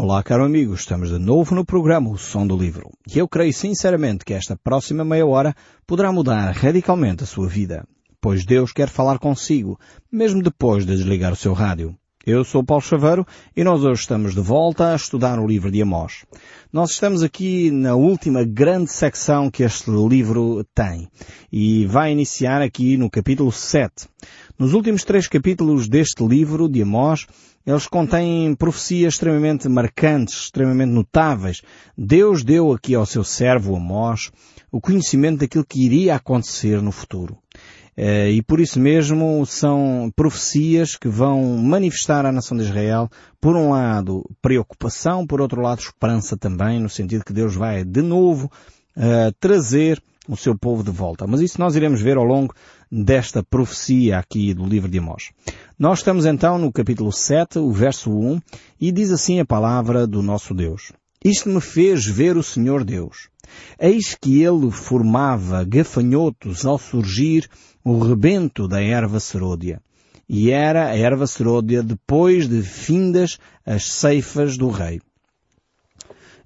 Olá, 0.00 0.22
caro 0.22 0.44
amigo, 0.44 0.74
estamos 0.74 1.10
de 1.10 1.18
novo 1.18 1.56
no 1.56 1.64
programa 1.64 2.08
O 2.08 2.16
Som 2.16 2.46
do 2.46 2.56
Livro. 2.56 2.88
E 3.12 3.18
eu 3.18 3.26
creio 3.26 3.52
sinceramente 3.52 4.24
que 4.24 4.32
esta 4.32 4.56
próxima 4.56 5.04
meia 5.04 5.26
hora 5.26 5.56
poderá 5.84 6.12
mudar 6.12 6.52
radicalmente 6.52 7.24
a 7.24 7.26
sua 7.26 7.48
vida, 7.48 7.84
pois 8.20 8.46
Deus 8.46 8.72
quer 8.72 8.88
falar 8.88 9.18
consigo, 9.18 9.76
mesmo 10.10 10.40
depois 10.40 10.86
de 10.86 10.94
desligar 10.94 11.32
o 11.32 11.36
seu 11.36 11.52
rádio. 11.52 11.96
Eu 12.24 12.44
sou 12.44 12.62
Paulo 12.62 12.82
Chaveiro 12.82 13.26
e 13.56 13.64
nós 13.64 13.82
hoje 13.82 14.02
estamos 14.02 14.36
de 14.36 14.40
volta 14.40 14.92
a 14.92 14.94
estudar 14.94 15.40
o 15.40 15.46
livro 15.46 15.68
de 15.68 15.82
Amós. 15.82 16.24
Nós 16.72 16.92
estamos 16.92 17.24
aqui 17.24 17.70
na 17.72 17.96
última 17.96 18.44
grande 18.44 18.92
secção 18.92 19.50
que 19.50 19.64
este 19.64 19.90
livro 19.90 20.62
tem 20.74 21.08
e 21.50 21.86
vai 21.86 22.12
iniciar 22.12 22.62
aqui 22.62 22.96
no 22.96 23.10
capítulo 23.10 23.50
7. 23.50 24.06
Nos 24.58 24.74
últimos 24.74 25.04
três 25.04 25.26
capítulos 25.26 25.88
deste 25.88 26.24
livro 26.24 26.68
de 26.68 26.82
Amós, 26.82 27.26
eles 27.68 27.86
contêm 27.86 28.54
profecias 28.54 29.12
extremamente 29.12 29.68
marcantes, 29.68 30.44
extremamente 30.44 30.90
notáveis. 30.90 31.60
Deus 31.96 32.42
deu 32.42 32.72
aqui 32.72 32.94
ao 32.94 33.04
seu 33.04 33.22
servo 33.22 33.76
Amós 33.76 34.30
o 34.72 34.80
conhecimento 34.80 35.40
daquilo 35.40 35.66
que 35.66 35.84
iria 35.84 36.14
acontecer 36.14 36.80
no 36.80 36.90
futuro. 36.90 37.36
Eh, 37.94 38.30
e 38.30 38.42
por 38.42 38.58
isso 38.58 38.80
mesmo 38.80 39.44
são 39.44 40.10
profecias 40.16 40.96
que 40.96 41.08
vão 41.08 41.58
manifestar 41.58 42.24
à 42.24 42.32
nação 42.32 42.56
de 42.56 42.62
Israel, 42.62 43.10
por 43.38 43.54
um 43.54 43.68
lado, 43.68 44.24
preocupação, 44.40 45.26
por 45.26 45.38
outro 45.38 45.60
lado, 45.60 45.80
esperança 45.80 46.38
também, 46.38 46.80
no 46.80 46.88
sentido 46.88 47.22
que 47.22 47.34
Deus 47.34 47.54
vai 47.54 47.84
de 47.84 48.00
novo 48.00 48.50
uh, 48.96 49.30
trazer 49.38 50.02
o 50.26 50.36
seu 50.36 50.56
povo 50.56 50.82
de 50.82 50.90
volta. 50.90 51.26
Mas 51.26 51.42
isso 51.42 51.60
nós 51.60 51.76
iremos 51.76 52.00
ver 52.00 52.16
ao 52.16 52.24
longo 52.24 52.54
desta 52.90 53.42
profecia 53.42 54.18
aqui 54.18 54.52
do 54.54 54.66
livro 54.66 54.90
de 54.90 54.98
Amós. 54.98 55.30
Nós 55.78 55.98
estamos 55.98 56.26
então 56.26 56.58
no 56.58 56.72
capítulo 56.72 57.12
7, 57.12 57.58
o 57.58 57.70
verso 57.70 58.10
1, 58.10 58.40
e 58.80 58.90
diz 58.90 59.10
assim 59.10 59.40
a 59.40 59.44
palavra 59.44 60.06
do 60.06 60.22
nosso 60.22 60.54
Deus. 60.54 60.92
Isto 61.24 61.48
me 61.48 61.60
fez 61.60 62.06
ver 62.06 62.36
o 62.36 62.42
Senhor 62.42 62.84
Deus. 62.84 63.28
Eis 63.78 64.14
que 64.14 64.42
ele 64.42 64.70
formava 64.70 65.64
gafanhotos 65.64 66.64
ao 66.64 66.78
surgir 66.78 67.48
o 67.84 67.98
rebento 67.98 68.68
da 68.68 68.82
erva 68.82 69.18
seródia. 69.18 69.80
E 70.28 70.50
era 70.50 70.88
a 70.88 70.96
erva 70.96 71.26
seródia 71.26 71.82
depois 71.82 72.48
de 72.48 72.62
findas 72.62 73.38
as 73.64 73.84
ceifas 73.84 74.56
do 74.56 74.68
rei. 74.68 75.00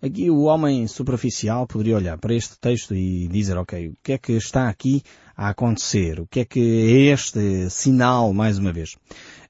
Aqui 0.00 0.30
o 0.30 0.42
homem 0.42 0.86
superficial 0.88 1.66
poderia 1.66 1.96
olhar 1.96 2.18
para 2.18 2.34
este 2.34 2.58
texto 2.58 2.94
e 2.94 3.28
dizer, 3.28 3.56
ok, 3.56 3.88
o 3.88 3.96
que 4.02 4.12
é 4.12 4.18
que 4.18 4.32
está 4.32 4.68
aqui 4.68 5.02
a 5.36 5.48
acontecer? 5.48 6.20
O 6.20 6.26
que 6.26 6.40
é 6.40 6.44
que 6.44 6.60
é 6.60 7.12
este 7.12 7.70
sinal, 7.70 8.32
mais 8.32 8.58
uma 8.58 8.72
vez? 8.72 8.96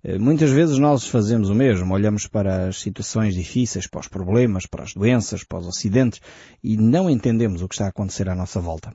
Eh, 0.05 0.19
muitas 0.19 0.51
vezes 0.51 0.79
nós 0.79 1.07
fazemos 1.07 1.49
o 1.49 1.55
mesmo, 1.55 1.95
olhamos 1.95 2.27
para 2.27 2.69
as 2.69 2.81
situações 2.81 3.35
difíceis, 3.35 3.87
para 3.87 4.01
os 4.01 4.09
problemas, 4.09 4.67
para 4.67 4.83
as 4.83 4.95
doenças, 4.95 5.45
para 5.45 5.59
os 5.59 5.69
acidentes 5.69 6.21
e 6.63 6.77
não 6.77 7.09
entendemos 7.09 7.63
o 7.63 7.69
que 7.69 7.75
está 7.75 7.87
a 7.87 7.91
acontecer 7.91 8.29
à 8.29 8.35
nossa 8.35 8.61
volta. 8.61 8.93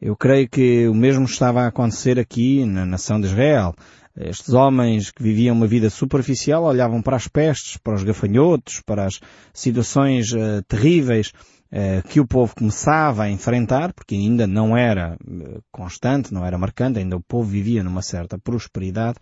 Eu 0.00 0.14
creio 0.14 0.48
que 0.48 0.86
o 0.86 0.94
mesmo 0.94 1.24
estava 1.24 1.62
a 1.62 1.68
acontecer 1.68 2.18
aqui 2.18 2.64
na 2.64 2.84
nação 2.84 3.20
de 3.20 3.26
Israel. 3.26 3.74
Estes 4.18 4.54
homens 4.54 5.10
que 5.10 5.22
viviam 5.22 5.54
uma 5.54 5.66
vida 5.66 5.90
superficial 5.90 6.64
olhavam 6.64 7.02
para 7.02 7.16
as 7.16 7.28
pestes, 7.28 7.76
para 7.76 7.94
os 7.94 8.02
gafanhotos, 8.02 8.80
para 8.80 9.04
as 9.04 9.20
situações 9.52 10.32
uh, 10.32 10.62
terríveis 10.66 11.32
uh, 11.70 12.08
que 12.08 12.18
o 12.18 12.26
povo 12.26 12.54
começava 12.56 13.24
a 13.24 13.30
enfrentar, 13.30 13.92
porque 13.92 14.14
ainda 14.14 14.46
não 14.46 14.74
era 14.74 15.18
uh, 15.22 15.62
constante, 15.70 16.32
não 16.32 16.46
era 16.46 16.56
marcante, 16.56 16.98
ainda 16.98 17.14
o 17.14 17.22
povo 17.22 17.46
vivia 17.46 17.82
numa 17.82 18.00
certa 18.00 18.38
prosperidade, 18.38 19.18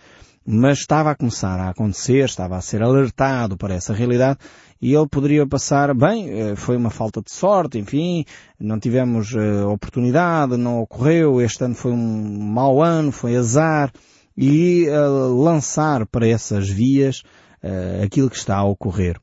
mas 0.47 0.79
estava 0.79 1.11
a 1.11 1.17
começar 1.17 1.59
a 1.59 1.71
acontecer, 1.71 2.25
estava 2.25 2.57
a 2.57 2.61
ser 2.61 2.81
alertado 2.81 3.57
para 3.57 3.75
essa 3.75 3.93
realidade 3.93 4.39
e 4.81 4.95
ele 4.95 5.09
poderia 5.09 5.45
passar, 5.45 5.93
bem, 5.93 6.55
foi 6.55 6.77
uma 6.77 6.91
falta 6.91 7.23
de 7.23 7.33
sorte, 7.33 7.79
enfim, 7.79 8.27
não 8.61 8.79
tivemos 8.79 9.35
oportunidade, 9.73 10.59
não 10.59 10.83
ocorreu, 10.83 11.41
este 11.41 11.65
ano 11.65 11.75
foi 11.75 11.93
um 11.93 12.39
mau 12.39 12.83
ano, 12.83 13.11
foi 13.11 13.35
azar, 13.37 13.91
e 14.37 14.87
uh, 14.89 15.43
lançar 15.43 16.07
para 16.07 16.27
essas 16.27 16.69
vias 16.69 17.23
uh, 17.63 18.05
aquilo 18.05 18.31
que 18.31 18.37
está 18.37 18.57
a 18.57 18.65
ocorrer. 18.65 19.21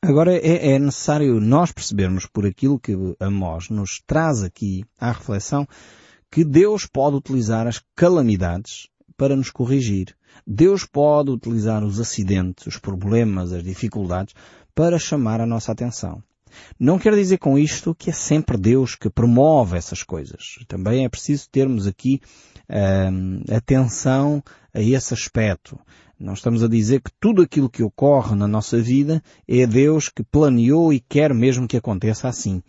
Agora 0.00 0.32
é, 0.32 0.74
é, 0.74 0.78
necessário 0.78 1.40
nós 1.40 1.72
percebermos 1.72 2.24
por 2.26 2.46
aquilo 2.46 2.78
que 2.78 2.96
Amós 3.18 3.68
nos 3.68 4.00
traz 4.06 4.42
aqui 4.42 4.84
à 4.98 5.10
reflexão 5.10 5.66
que 6.30 6.44
Deus 6.44 6.86
pode 6.86 7.16
utilizar 7.16 7.66
as 7.66 7.82
calamidades 7.96 8.88
para 9.16 9.34
nos 9.34 9.50
corrigir. 9.50 10.14
Deus 10.46 10.84
pode 10.84 11.30
utilizar 11.30 11.84
os 11.84 11.98
acidentes, 11.98 12.66
os 12.66 12.76
problemas, 12.76 13.52
as 13.52 13.64
dificuldades 13.64 14.34
para 14.74 14.98
chamar 14.98 15.40
a 15.40 15.46
nossa 15.46 15.72
atenção. 15.72 16.22
Não 16.78 16.98
quer 16.98 17.14
dizer 17.14 17.38
com 17.38 17.58
isto 17.58 17.94
que 17.94 18.10
é 18.10 18.12
sempre 18.12 18.56
Deus 18.56 18.94
que 18.94 19.10
promove 19.10 19.76
essas 19.76 20.02
coisas. 20.02 20.58
Também 20.66 21.04
é 21.04 21.08
preciso 21.08 21.48
termos 21.50 21.86
aqui 21.86 22.20
uh, 22.70 23.54
atenção 23.54 24.42
a 24.72 24.80
esse 24.80 25.14
aspecto. 25.14 25.78
Nós 26.20 26.38
estamos 26.38 26.64
a 26.64 26.68
dizer 26.68 27.00
que 27.00 27.12
tudo 27.20 27.42
aquilo 27.42 27.70
que 27.70 27.80
ocorre 27.80 28.34
na 28.34 28.48
nossa 28.48 28.80
vida 28.82 29.22
é 29.46 29.64
Deus 29.64 30.08
que 30.08 30.24
planeou 30.24 30.92
e 30.92 30.98
quer 30.98 31.32
mesmo 31.32 31.68
que 31.68 31.76
aconteça 31.76 32.26
assim. 32.26 32.60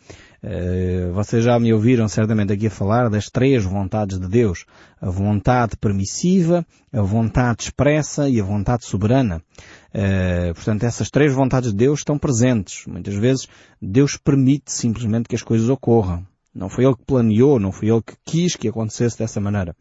Uh, 0.43 1.11
vocês 1.13 1.43
já 1.43 1.59
me 1.59 1.73
ouviram 1.73 2.07
certamente 2.07 2.53
aqui 2.53 2.67
a 2.67 2.71
falar 2.71 3.09
das 3.09 3.25
três 3.25 3.65
vontades 3.65 4.19
de 4.19 4.27
Deus. 4.27 4.65
A 5.01 5.09
vontade 5.09 5.75
permissiva, 5.77 6.63
a 6.93 7.01
vontade 7.01 7.63
expressa 7.63 8.29
e 8.29 8.39
a 8.39 8.43
vontade 8.43 8.85
soberana. 8.85 9.41
Uh, 9.95 10.53
portanto, 10.53 10.83
essas 10.83 11.09
três 11.09 11.33
vontades 11.33 11.71
de 11.71 11.77
Deus 11.77 12.01
estão 12.01 12.19
presentes. 12.19 12.85
Muitas 12.85 13.15
vezes 13.15 13.47
Deus 13.81 14.15
permite 14.15 14.71
simplesmente 14.71 15.27
que 15.27 15.35
as 15.35 15.43
coisas 15.43 15.67
ocorram. 15.69 16.23
Não 16.53 16.69
foi 16.69 16.85
Ele 16.85 16.95
que 16.95 17.05
planeou, 17.05 17.59
não 17.59 17.71
foi 17.71 17.89
Ele 17.89 18.01
que 18.03 18.13
quis 18.23 18.55
que 18.55 18.67
acontecesse 18.67 19.17
dessa 19.17 19.41
maneira. 19.41 19.75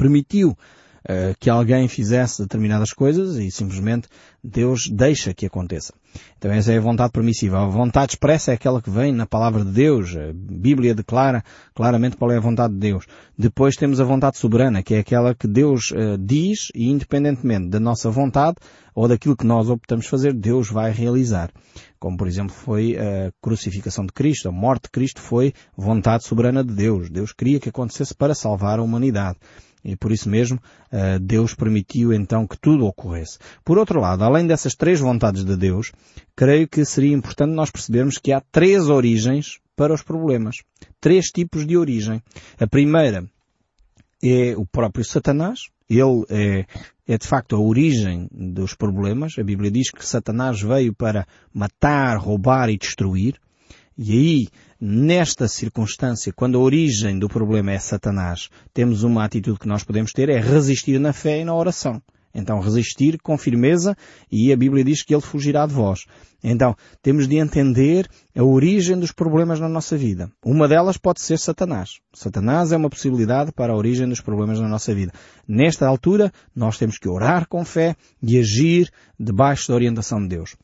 Permitiu 0.00 0.50
uh, 0.50 1.34
que 1.38 1.50
alguém 1.50 1.86
fizesse 1.88 2.40
determinadas 2.40 2.94
coisas 2.94 3.36
e 3.36 3.50
simplesmente 3.50 4.08
Deus 4.42 4.88
deixa 4.90 5.34
que 5.34 5.44
aconteça. 5.44 5.92
Então 6.38 6.50
essa 6.50 6.72
é 6.72 6.78
a 6.78 6.80
vontade 6.80 7.12
permissiva. 7.12 7.62
A 7.62 7.66
vontade 7.66 8.12
expressa 8.12 8.50
é 8.50 8.54
aquela 8.54 8.80
que 8.80 8.88
vem 8.88 9.12
na 9.12 9.26
palavra 9.26 9.62
de 9.62 9.70
Deus. 9.70 10.16
A 10.16 10.32
Bíblia 10.34 10.94
declara 10.94 11.44
claramente 11.74 12.16
qual 12.16 12.32
é 12.32 12.38
a 12.38 12.40
vontade 12.40 12.72
de 12.72 12.80
Deus. 12.80 13.04
Depois 13.38 13.76
temos 13.76 14.00
a 14.00 14.04
vontade 14.04 14.38
soberana, 14.38 14.82
que 14.82 14.94
é 14.94 15.00
aquela 15.00 15.34
que 15.34 15.46
Deus 15.46 15.90
uh, 15.90 16.16
diz 16.18 16.68
e 16.74 16.88
independentemente 16.88 17.68
da 17.68 17.78
nossa 17.78 18.10
vontade 18.10 18.56
ou 18.94 19.06
daquilo 19.06 19.36
que 19.36 19.46
nós 19.46 19.68
optamos 19.68 20.06
fazer, 20.06 20.32
Deus 20.32 20.70
vai 20.70 20.90
realizar. 20.90 21.50
Como 21.98 22.16
por 22.16 22.26
exemplo 22.26 22.54
foi 22.54 22.96
a 22.96 23.30
crucificação 23.40 24.06
de 24.06 24.12
Cristo, 24.12 24.48
a 24.48 24.52
morte 24.52 24.84
de 24.84 24.90
Cristo 24.90 25.20
foi 25.20 25.52
vontade 25.76 26.24
soberana 26.24 26.64
de 26.64 26.72
Deus. 26.72 27.10
Deus 27.10 27.32
queria 27.32 27.60
que 27.60 27.68
acontecesse 27.68 28.14
para 28.14 28.34
salvar 28.34 28.78
a 28.78 28.82
humanidade. 28.82 29.38
E 29.84 29.96
por 29.96 30.12
isso 30.12 30.28
mesmo, 30.28 30.60
eh, 30.90 31.18
Deus 31.18 31.54
permitiu 31.54 32.12
então 32.12 32.46
que 32.46 32.58
tudo 32.58 32.86
ocorresse. 32.86 33.38
Por 33.64 33.78
outro 33.78 34.00
lado, 34.00 34.24
além 34.24 34.46
dessas 34.46 34.74
três 34.74 35.00
vontades 35.00 35.44
de 35.44 35.56
Deus, 35.56 35.92
creio 36.36 36.68
que 36.68 36.84
seria 36.84 37.14
importante 37.14 37.54
nós 37.54 37.70
percebermos 37.70 38.18
que 38.18 38.32
há 38.32 38.40
três 38.40 38.88
origens 38.88 39.58
para 39.74 39.94
os 39.94 40.02
problemas. 40.02 40.56
Três 41.00 41.26
tipos 41.26 41.66
de 41.66 41.76
origem. 41.76 42.22
A 42.58 42.66
primeira 42.66 43.24
é 44.22 44.54
o 44.56 44.66
próprio 44.66 45.04
Satanás. 45.04 45.60
Ele 45.88 46.24
é, 46.28 46.66
é 47.08 47.18
de 47.18 47.26
facto 47.26 47.56
a 47.56 47.58
origem 47.58 48.28
dos 48.30 48.74
problemas. 48.74 49.38
A 49.38 49.42
Bíblia 49.42 49.70
diz 49.70 49.90
que 49.90 50.06
Satanás 50.06 50.60
veio 50.60 50.94
para 50.94 51.26
matar, 51.52 52.18
roubar 52.18 52.68
e 52.68 52.76
destruir. 52.76 53.40
E 53.96 54.12
aí 54.12 54.48
Nesta 54.82 55.46
circunstância, 55.46 56.32
quando 56.32 56.56
a 56.56 56.62
origem 56.62 57.18
do 57.18 57.28
problema 57.28 57.70
é 57.70 57.78
Satanás, 57.78 58.48
temos 58.72 59.02
uma 59.02 59.22
atitude 59.22 59.58
que 59.58 59.68
nós 59.68 59.84
podemos 59.84 60.10
ter, 60.10 60.30
é 60.30 60.40
resistir 60.40 60.98
na 60.98 61.12
fé 61.12 61.38
e 61.38 61.44
na 61.44 61.54
oração. 61.54 62.00
Então 62.32 62.60
resistir 62.60 63.18
com 63.20 63.36
firmeza 63.36 63.94
e 64.32 64.50
a 64.50 64.56
Bíblia 64.56 64.82
diz 64.82 65.02
que 65.02 65.14
ele 65.14 65.20
fugirá 65.20 65.66
de 65.66 65.74
vós. 65.74 66.06
Então 66.42 66.74
temos 67.02 67.28
de 67.28 67.36
entender 67.36 68.08
a 68.34 68.42
origem 68.42 68.98
dos 68.98 69.12
problemas 69.12 69.60
na 69.60 69.68
nossa 69.68 69.98
vida. 69.98 70.32
Uma 70.42 70.66
delas 70.66 70.96
pode 70.96 71.20
ser 71.20 71.38
Satanás. 71.38 71.98
Satanás 72.14 72.72
é 72.72 72.76
uma 72.78 72.88
possibilidade 72.88 73.52
para 73.52 73.74
a 73.74 73.76
origem 73.76 74.08
dos 74.08 74.22
problemas 74.22 74.58
na 74.60 74.68
nossa 74.68 74.94
vida. 74.94 75.12
Nesta 75.46 75.86
altura 75.86 76.32
nós 76.56 76.78
temos 76.78 76.96
que 76.96 77.06
orar 77.06 77.46
com 77.46 77.62
fé 77.66 77.94
e 78.22 78.38
agir 78.38 78.90
debaixo 79.18 79.68
da 79.68 79.74
orientação 79.74 80.22
de 80.22 80.28
Deus. 80.28 80.56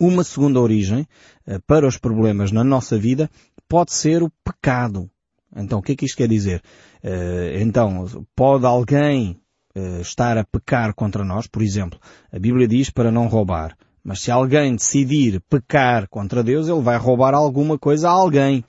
Uma 0.00 0.22
segunda 0.22 0.60
origem 0.60 1.08
eh, 1.44 1.58
para 1.66 1.84
os 1.84 1.98
problemas 1.98 2.52
na 2.52 2.62
nossa 2.62 2.96
vida 2.96 3.28
pode 3.68 3.92
ser 3.92 4.22
o 4.22 4.30
pecado. 4.44 5.10
Então, 5.56 5.80
o 5.80 5.82
que 5.82 5.90
é 5.90 5.96
que 5.96 6.04
isto 6.04 6.16
quer 6.16 6.28
dizer? 6.28 6.62
Eh, 7.02 7.58
então, 7.60 8.06
pode 8.36 8.64
alguém 8.64 9.40
eh, 9.74 10.00
estar 10.00 10.38
a 10.38 10.44
pecar 10.44 10.94
contra 10.94 11.24
nós? 11.24 11.48
Por 11.48 11.62
exemplo, 11.62 11.98
a 12.32 12.38
Bíblia 12.38 12.68
diz 12.68 12.90
para 12.90 13.10
não 13.10 13.26
roubar. 13.26 13.76
Mas 14.04 14.20
se 14.20 14.30
alguém 14.30 14.76
decidir 14.76 15.42
pecar 15.50 16.08
contra 16.08 16.44
Deus, 16.44 16.68
ele 16.68 16.80
vai 16.80 16.96
roubar 16.96 17.34
alguma 17.34 17.76
coisa 17.76 18.08
a 18.08 18.12
alguém. 18.12 18.64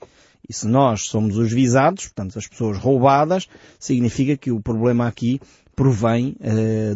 E 0.48 0.52
se 0.52 0.66
nós 0.66 1.02
somos 1.04 1.36
os 1.36 1.52
visados, 1.52 2.06
portanto 2.06 2.36
as 2.36 2.48
pessoas 2.48 2.76
roubadas, 2.76 3.46
significa 3.78 4.36
que 4.36 4.50
o 4.50 4.60
problema 4.60 5.06
aqui 5.06 5.40
provém 5.76 6.36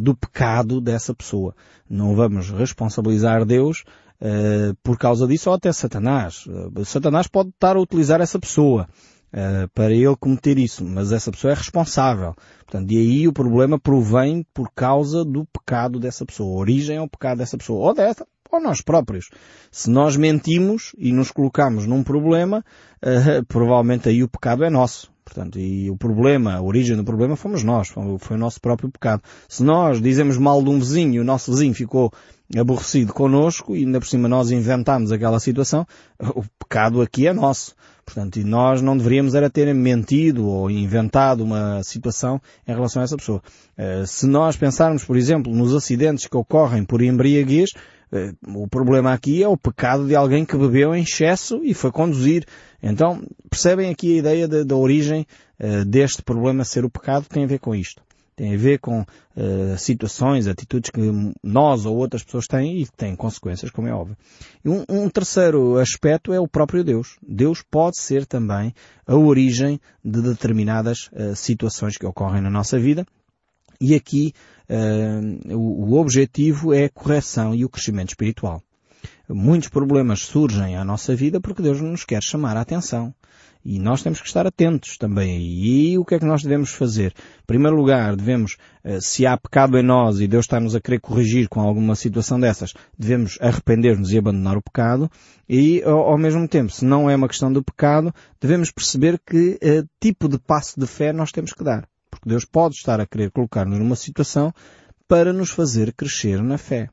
do 0.01 0.15
pecado 0.15 0.81
dessa 0.81 1.15
pessoa. 1.15 1.55
Não 1.89 2.17
vamos 2.17 2.51
responsabilizar 2.51 3.45
Deus 3.45 3.85
uh, 4.21 4.75
por 4.83 4.99
causa 4.99 5.27
disso 5.27 5.51
ou 5.51 5.57
até 5.57 5.73
Satanás. 5.73 6.47
Uh, 6.47 6.85
Satanás 6.85 7.27
pode 7.27 7.51
estar 7.51 7.77
a 7.77 7.81
utilizar 7.81 8.21
essa 8.21 8.39
pessoa 8.39 8.89
uh, 9.33 9.69
para 9.75 9.93
ele 9.93 10.17
cometer 10.17 10.59
isso, 10.59 10.85
mas 10.85 11.13
essa 11.13 11.31
pessoa 11.31 11.53
é 11.53 11.57
responsável. 11.57 12.35
Portanto, 12.67 12.91
e 12.91 12.99
aí 12.99 13.29
o 13.29 13.33
problema 13.33 13.79
provém 13.79 14.45
por 14.53 14.71
causa 14.75 15.25
do 15.25 15.45
pecado 15.47 15.99
dessa 15.99 16.25
pessoa. 16.25 16.57
A 16.57 16.61
origem 16.61 16.97
é 16.97 17.01
o 17.01 17.09
pecado 17.09 17.39
dessa 17.39 17.57
pessoa. 17.57 17.89
Ou 17.89 17.95
dessa, 17.95 18.27
ou 18.51 18.61
nós 18.61 18.81
próprios. 18.81 19.31
Se 19.71 19.91
nós 19.91 20.17
mentimos 20.17 20.95
e 20.99 21.13
nos 21.13 21.31
colocamos 21.31 21.87
num 21.87 22.03
problema, 22.03 22.65
provavelmente 23.49 24.09
aí 24.09 24.23
o 24.23 24.29
pecado 24.29 24.65
é 24.65 24.71
nosso. 24.71 25.14
Portanto, 25.25 25.59
e 25.59 25.91
o 25.91 25.97
problema, 25.97 26.55
a 26.55 26.63
origem 26.63 26.97
do 26.97 27.05
problema 27.05 27.35
fomos 27.35 27.65
nós, 27.65 27.89
foi 27.89 28.37
o 28.37 28.39
nosso 28.39 28.61
próprio 28.61 28.91
pecado. 28.91 29.23
Se 29.49 29.65
nós 29.65 30.01
dizemos 30.01 30.37
mal 30.37 30.63
de 30.63 30.69
um 30.69 30.79
vizinho 30.79 31.15
e 31.15 31.21
o 31.21 31.25
nosso 31.25 31.51
vizinho 31.51 31.75
ficou 31.75 32.13
aborrecido 32.55 33.13
connosco 33.13 33.75
e 33.75 33.85
ainda 33.85 33.99
por 33.99 34.07
cima 34.07 34.29
nós 34.29 34.51
inventámos 34.51 35.11
aquela 35.11 35.41
situação, 35.41 35.87
o 36.21 36.45
pecado 36.59 37.01
aqui 37.01 37.27
é 37.27 37.33
nosso. 37.33 37.75
Portanto, 38.05 38.39
e 38.39 38.45
nós 38.45 38.83
não 38.83 38.97
deveríamos 38.97 39.35
era 39.35 39.49
ter 39.49 39.75
mentido 39.75 40.47
ou 40.47 40.71
inventado 40.71 41.43
uma 41.43 41.83
situação 41.83 42.39
em 42.69 42.75
relação 42.75 43.01
a 43.01 43.05
essa 43.05 43.17
pessoa. 43.17 43.43
Uh, 43.79 44.07
se 44.07 44.27
nós 44.27 44.57
pensarmos, 44.57 45.05
por 45.05 45.17
exemplo, 45.17 45.55
nos 45.55 45.75
acidentes 45.75 46.27
que 46.27 46.37
ocorrem 46.37 46.85
por 46.85 47.01
embriaguez, 47.01 47.71
eh, 47.75 47.81
o 48.47 48.69
problema 48.69 49.13
aqui 49.13 49.43
é 49.43 49.49
o 49.49 49.57
pecado 49.57 50.07
de 50.07 50.15
alguém 50.15 50.45
que 50.45 50.57
bebeu 50.57 50.95
em 50.95 51.03
excesso 51.03 51.61
e 51.65 51.75
foi 51.75 51.91
conduzir. 51.91 52.47
Então, 52.83 53.23
percebem 53.49 53.91
aqui 53.91 54.15
a 54.15 54.19
ideia 54.19 54.49
da 54.65 54.77
origem 54.77 55.27
uh, 55.59 55.85
deste 55.85 56.23
problema 56.23 56.65
ser 56.65 56.85
o 56.85 56.91
pecado 56.91 57.27
tem 57.29 57.45
a 57.45 57.47
ver 57.47 57.59
com 57.59 57.75
isto. 57.75 58.03
Tem 58.37 58.53
a 58.53 58.59
ver 58.59 58.79
com 58.79 59.01
uh, 59.01 59.79
situações, 59.79 60.49
atitudes 60.49 60.91
que 60.91 61.01
nós 61.43 61.87
ou 61.87 61.97
outras 61.97 62.23
pessoas 62.23 62.47
têm 62.47 62.83
e 62.83 62.85
que 62.85 62.93
têm 62.97 63.15
consequências, 63.15 63.71
como 63.71 63.89
é 63.89 63.95
óbvio. 63.95 64.17
Um, 64.65 64.85
um 64.89 65.09
terceiro 65.09 65.79
aspecto 65.79 66.33
é 66.33 66.41
o 66.41 66.49
próprio 66.49 66.83
Deus. 66.83 67.17
Deus 67.27 67.63
pode 67.63 67.99
ser 67.99 68.27
também 68.27 68.75
a 69.07 69.15
origem 69.15 69.81
de 70.05 70.21
determinadas 70.21 71.09
uh, 71.13 71.35
situações 71.35 71.97
que 71.97 72.07
ocorrem 72.07 72.43
na 72.43 72.51
nossa 72.51 72.79
vida 72.79 73.07
e 73.81 73.95
aqui 73.95 74.33
uh, 74.69 75.57
o, 75.57 75.93
o 75.93 76.01
objetivo 76.01 76.73
é 76.73 76.85
a 76.85 76.91
correção 76.91 77.55
e 77.55 77.65
o 77.65 77.69
crescimento 77.69 78.11
espiritual. 78.11 78.63
Muitos 79.29 79.69
problemas 79.69 80.21
surgem 80.21 80.77
à 80.77 80.85
nossa 80.85 81.17
vida 81.17 81.41
porque 81.41 81.63
Deus 81.63 81.81
nos 81.81 82.05
quer 82.05 82.23
chamar 82.23 82.57
a 82.57 82.61
atenção. 82.61 83.15
E 83.65 83.79
nós 83.79 84.03
temos 84.03 84.21
que 84.21 84.27
estar 84.27 84.47
atentos 84.47 84.99
também. 84.99 85.41
E 85.41 85.99
o 85.99 86.05
que 86.05 86.15
é 86.15 86.19
que 86.19 86.27
nós 86.27 86.43
devemos 86.43 86.71
fazer? 86.71 87.15
Em 87.17 87.47
primeiro 87.47 87.75
lugar, 87.75 88.15
devemos, 88.15 88.59
eh, 88.85 89.01
se 89.01 89.25
há 89.25 89.39
pecado 89.39 89.79
em 89.79 89.83
nós 89.83 90.21
e 90.21 90.29
Deus 90.29 90.45
está-nos 90.45 90.75
a 90.75 90.81
querer 90.81 91.01
corrigir 91.01 91.49
com 91.49 91.61
alguma 91.61 91.95
situação 91.95 92.39
dessas, 92.39 92.75
devemos 92.99 93.39
arrepender-nos 93.41 94.13
e 94.13 94.19
abandonar 94.19 94.59
o 94.59 94.63
pecado. 94.63 95.11
E, 95.49 95.83
ao 95.83 96.19
mesmo 96.19 96.47
tempo, 96.47 96.71
se 96.71 96.85
não 96.85 97.09
é 97.09 97.17
uma 97.17 97.29
questão 97.29 97.51
do 97.51 97.65
pecado, 97.65 98.15
devemos 98.39 98.71
perceber 98.71 99.19
que 99.27 99.59
uh, 99.63 99.89
tipo 99.99 100.29
de 100.29 100.39
passo 100.39 100.79
de 100.79 100.87
fé 100.87 101.11
nós 101.15 101.33
temos 101.33 101.55
que 101.55 101.65
dar. 101.65 101.89
Porque 102.25 102.31
Deus 102.31 102.47
pode 102.47 102.77
estar 102.77 103.01
a 103.01 103.07
querer 103.07 103.31
colocar-nos 103.31 103.79
numa 103.79 103.95
situação 103.95 104.53
para 105.07 105.31
nos 105.31 105.51
fazer 105.51 105.93
crescer 105.93 106.43
na 106.43 106.57
fé. 106.57 106.89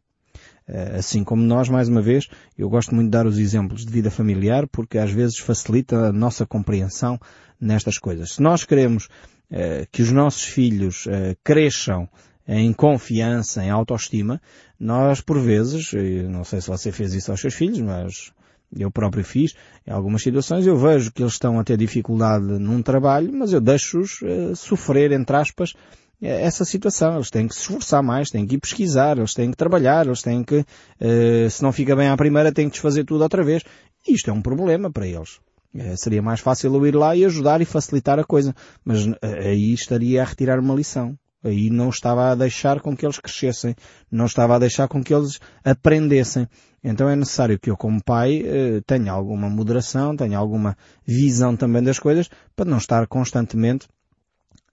Eh, 0.67 0.97
assim 0.97 1.23
como 1.23 1.41
nós, 1.41 1.69
mais 1.69 1.87
uma 1.87 2.01
vez, 2.01 2.27
eu 2.57 2.69
gosto 2.69 2.93
muito 2.93 3.07
de 3.07 3.11
dar 3.11 3.25
os 3.25 3.37
exemplos 3.37 3.85
de 3.85 3.91
vida 3.91 4.11
familiar 4.11 4.67
porque 4.67 4.97
às 4.97 5.09
vezes 5.09 5.37
facilita 5.37 6.07
a 6.07 6.11
nossa 6.11 6.45
compreensão 6.45 7.17
nestas 7.59 7.97
coisas. 7.97 8.33
Se 8.33 8.41
nós 8.41 8.65
queremos 8.65 9.05
uh, 9.05 9.87
que 9.89 10.01
os 10.01 10.11
nossos 10.11 10.43
filhos 10.43 11.05
uh, 11.05 11.37
cresçam 11.43 12.09
em 12.45 12.73
confiança, 12.73 13.63
em 13.63 13.69
autoestima, 13.69 14.41
nós 14.77 15.21
por 15.21 15.39
vezes, 15.39 15.93
não 16.27 16.43
sei 16.43 16.59
se 16.59 16.67
você 16.67 16.91
fez 16.91 17.13
isso 17.13 17.31
aos 17.31 17.39
seus 17.39 17.53
filhos, 17.53 17.79
mas 17.79 18.33
eu 18.77 18.89
próprio 18.89 19.23
fiz, 19.23 19.53
em 19.85 19.91
algumas 19.91 20.21
situações 20.21 20.65
eu 20.65 20.77
vejo 20.77 21.11
que 21.11 21.21
eles 21.21 21.33
estão 21.33 21.59
a 21.59 21.63
ter 21.63 21.77
dificuldade 21.77 22.45
num 22.45 22.81
trabalho, 22.81 23.31
mas 23.33 23.51
eu 23.51 23.59
deixo-os 23.59 24.21
uh, 24.21 24.55
sofrer, 24.55 25.11
entre 25.11 25.35
aspas, 25.35 25.73
eh, 26.21 26.43
essa 26.43 26.63
situação. 26.63 27.15
Eles 27.15 27.29
têm 27.29 27.47
que 27.47 27.55
se 27.55 27.61
esforçar 27.61 28.01
mais, 28.01 28.29
têm 28.29 28.45
que 28.45 28.55
ir 28.55 28.59
pesquisar, 28.59 29.17
eles 29.17 29.33
têm 29.33 29.51
que 29.51 29.57
trabalhar, 29.57 30.05
eles 30.05 30.21
têm 30.21 30.43
que, 30.43 30.59
uh, 30.59 31.49
se 31.49 31.61
não 31.61 31.71
fica 31.71 31.95
bem 31.95 32.07
à 32.07 32.15
primeira, 32.15 32.51
têm 32.51 32.67
que 32.67 32.73
desfazer 32.73 33.03
tudo 33.03 33.21
outra 33.21 33.43
vez. 33.43 33.63
Isto 34.07 34.29
é 34.29 34.33
um 34.33 34.41
problema 34.41 34.91
para 34.91 35.07
eles. 35.07 35.39
Uh, 35.73 35.95
seria 35.95 36.21
mais 36.21 36.39
fácil 36.39 36.73
eu 36.73 36.87
ir 36.87 36.95
lá 36.95 37.15
e 37.15 37.25
ajudar 37.25 37.61
e 37.61 37.65
facilitar 37.65 38.19
a 38.19 38.23
coisa. 38.23 38.55
Mas 38.85 39.05
aí 39.21 39.73
estaria 39.73 40.21
a 40.21 40.25
retirar 40.25 40.59
uma 40.59 40.75
lição. 40.75 41.17
Aí 41.43 41.71
não 41.71 41.89
estava 41.89 42.31
a 42.31 42.35
deixar 42.35 42.79
com 42.81 42.95
que 42.95 43.03
eles 43.03 43.17
crescessem, 43.17 43.75
não 44.11 44.25
estava 44.25 44.55
a 44.55 44.59
deixar 44.59 44.87
com 44.87 45.03
que 45.03 45.13
eles 45.13 45.39
aprendessem. 45.63 46.47
Então 46.83 47.07
é 47.07 47.15
necessário 47.15 47.59
que 47.59 47.69
eu, 47.69 47.77
como 47.77 48.03
pai, 48.03 48.41
eh, 48.43 48.81
tenha 48.87 49.11
alguma 49.11 49.49
moderação, 49.49 50.15
tenha 50.15 50.37
alguma 50.37 50.75
visão 51.05 51.55
também 51.55 51.83
das 51.83 51.99
coisas, 51.99 52.29
para 52.55 52.69
não 52.69 52.77
estar 52.77 53.05
constantemente 53.07 53.87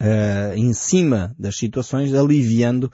uh, 0.01 0.55
em 0.55 0.73
cima 0.73 1.35
das 1.39 1.57
situações, 1.57 2.15
aliviando 2.15 2.85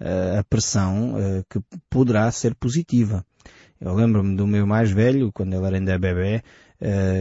uh, 0.00 0.40
a 0.40 0.44
pressão 0.44 1.14
uh, 1.14 1.44
que 1.48 1.60
poderá 1.88 2.30
ser 2.30 2.54
positiva. 2.54 3.24
Eu 3.80 3.94
lembro-me 3.94 4.36
do 4.36 4.46
meu 4.46 4.66
mais 4.66 4.90
velho, 4.90 5.30
quando 5.32 5.54
ele 5.54 5.66
era 5.66 5.76
ainda 5.76 5.98
bebê, 5.98 6.36
eh, 6.36 6.42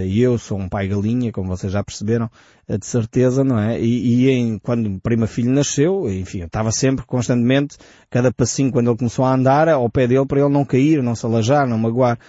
e 0.06 0.22
eu 0.22 0.38
sou 0.38 0.60
um 0.60 0.68
pai 0.68 0.88
galinha, 0.88 1.32
como 1.32 1.48
vocês 1.48 1.72
já 1.72 1.84
perceberam, 1.84 2.30
eh, 2.68 2.78
de 2.78 2.86
certeza, 2.86 3.44
não 3.44 3.58
é? 3.58 3.80
E, 3.80 4.26
e 4.26 4.30
em, 4.30 4.60
quando 4.60 4.88
o 4.88 5.00
primo 5.00 5.26
filho 5.26 5.52
nasceu, 5.52 6.10
enfim, 6.12 6.40
eu 6.40 6.48
estava 6.48 6.72
sempre, 6.72 7.06
constantemente, 7.06 7.78
cada 8.10 8.32
passinho 8.32 8.72
quando 8.72 8.90
ele 8.90 8.98
começou 8.98 9.24
a 9.24 9.34
andar, 9.34 9.70
ao 9.70 9.90
pé 9.90 10.08
dele 10.08 10.26
para 10.26 10.42
ele 10.42 10.50
não 10.50 10.66
cair, 10.66 11.02
não 11.02 11.16
se 11.16 11.26
alajar, 11.26 11.68
não 11.68 11.78
magoar. 11.78 12.20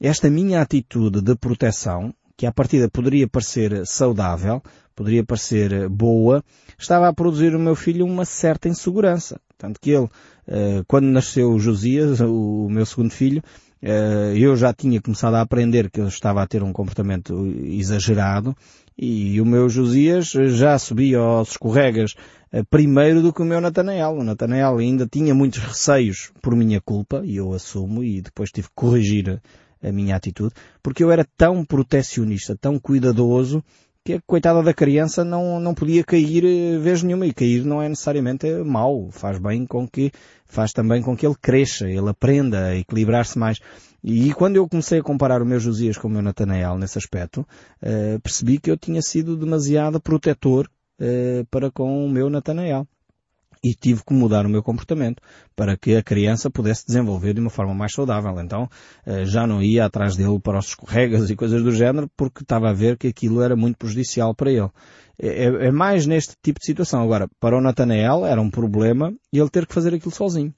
Esta 0.00 0.30
minha 0.30 0.60
atitude 0.60 1.20
de 1.20 1.34
proteção, 1.34 2.14
que 2.36 2.46
à 2.46 2.52
partida 2.52 2.88
poderia 2.88 3.28
parecer 3.28 3.86
saudável, 3.86 4.62
poderia 4.94 5.24
parecer 5.24 5.88
boa, 5.88 6.44
estava 6.78 7.08
a 7.08 7.12
produzir 7.12 7.54
o 7.54 7.58
meu 7.58 7.74
filho 7.74 8.06
uma 8.06 8.24
certa 8.24 8.68
insegurança. 8.68 9.40
Tanto 9.58 9.80
que 9.80 9.90
ele, 9.90 10.08
eh, 10.46 10.82
quando 10.86 11.06
nasceu 11.06 11.58
Josias, 11.58 12.20
o 12.20 12.68
meu 12.68 12.86
segundo 12.86 13.10
filho, 13.10 13.42
eh, 13.73 13.73
eu 14.34 14.56
já 14.56 14.72
tinha 14.72 15.00
começado 15.00 15.34
a 15.34 15.42
aprender 15.42 15.90
que 15.90 16.00
ele 16.00 16.08
estava 16.08 16.42
a 16.42 16.46
ter 16.46 16.62
um 16.62 16.72
comportamento 16.72 17.46
exagerado 17.64 18.56
e 18.96 19.40
o 19.40 19.44
meu 19.44 19.68
Josias 19.68 20.28
já 20.28 20.78
subia 20.78 21.18
aos 21.18 21.50
escorregas 21.50 22.14
eh, 22.52 22.62
primeiro 22.62 23.20
do 23.20 23.32
que 23.32 23.42
o 23.42 23.44
meu 23.44 23.60
Natanael. 23.60 24.12
O 24.12 24.24
Natanael 24.24 24.78
ainda 24.78 25.06
tinha 25.06 25.34
muitos 25.34 25.58
receios 25.58 26.32
por 26.40 26.54
minha 26.54 26.80
culpa 26.80 27.22
e 27.24 27.36
eu 27.36 27.52
assumo 27.52 28.04
e 28.04 28.22
depois 28.22 28.50
tive 28.50 28.68
que 28.68 28.74
corrigir 28.74 29.42
a 29.82 29.92
minha 29.92 30.16
atitude 30.16 30.54
porque 30.82 31.02
eu 31.02 31.10
era 31.10 31.26
tão 31.36 31.64
protecionista, 31.64 32.56
tão 32.56 32.78
cuidadoso 32.78 33.62
que 34.04 34.14
a 34.14 34.20
coitada 34.26 34.62
da 34.62 34.74
criança 34.74 35.24
não, 35.24 35.58
não 35.58 35.74
podia 35.74 36.04
cair 36.04 36.44
eh, 36.44 36.78
vez 36.78 37.02
nenhuma. 37.02 37.26
E 37.26 37.32
cair 37.32 37.64
não 37.64 37.80
é 37.80 37.88
necessariamente 37.88 38.46
mau. 38.64 39.08
Faz 39.10 39.38
bem 39.38 39.66
com 39.66 39.88
que, 39.88 40.12
faz 40.44 40.72
também 40.72 41.02
com 41.02 41.16
que 41.16 41.26
ele 41.26 41.36
cresça, 41.40 41.88
ele 41.88 42.10
aprenda 42.10 42.66
a 42.66 42.76
equilibrar-se 42.76 43.38
mais. 43.38 43.58
E 44.02 44.34
quando 44.34 44.56
eu 44.56 44.68
comecei 44.68 44.98
a 44.98 45.02
comparar 45.02 45.40
o 45.40 45.46
meu 45.46 45.58
Josias 45.58 45.96
com 45.96 46.08
o 46.08 46.10
meu 46.10 46.20
Natanael 46.20 46.76
nesse 46.76 46.98
aspecto, 46.98 47.40
uh, 47.82 48.20
percebi 48.20 48.58
que 48.58 48.70
eu 48.70 48.76
tinha 48.76 49.00
sido 49.00 49.34
demasiado 49.34 49.98
protetor 49.98 50.68
uh, 51.00 51.46
para 51.50 51.70
com 51.70 52.04
o 52.04 52.10
meu 52.10 52.28
Natanael 52.28 52.86
e 53.64 53.74
tive 53.74 54.04
que 54.04 54.12
mudar 54.12 54.44
o 54.44 54.48
meu 54.48 54.62
comportamento 54.62 55.22
para 55.56 55.74
que 55.74 55.96
a 55.96 56.02
criança 56.02 56.50
pudesse 56.50 56.86
desenvolver 56.86 57.32
de 57.32 57.40
uma 57.40 57.48
forma 57.48 57.74
mais 57.74 57.94
saudável. 57.94 58.38
Então 58.38 58.68
eh, 59.06 59.24
já 59.24 59.46
não 59.46 59.62
ia 59.62 59.86
atrás 59.86 60.14
dele 60.16 60.38
para 60.38 60.58
os 60.58 60.66
escorregas 60.66 61.30
e 61.32 61.34
coisas 61.34 61.62
do 61.62 61.72
género 61.72 62.10
porque 62.14 62.42
estava 62.42 62.68
a 62.68 62.74
ver 62.74 62.98
que 62.98 63.08
aquilo 63.08 63.40
era 63.40 63.56
muito 63.56 63.78
prejudicial 63.78 64.34
para 64.34 64.52
ele. 64.52 64.68
É, 65.18 65.46
é, 65.46 65.66
é 65.68 65.70
mais 65.70 66.04
neste 66.04 66.34
tipo 66.42 66.60
de 66.60 66.66
situação. 66.66 67.02
Agora, 67.02 67.26
para 67.40 67.56
o 67.56 67.60
Natanael 67.60 68.26
era 68.26 68.40
um 68.40 68.50
problema 68.50 69.14
ele 69.32 69.48
ter 69.48 69.66
que 69.66 69.72
fazer 69.72 69.94
aquilo 69.94 70.14
sozinho. 70.14 70.52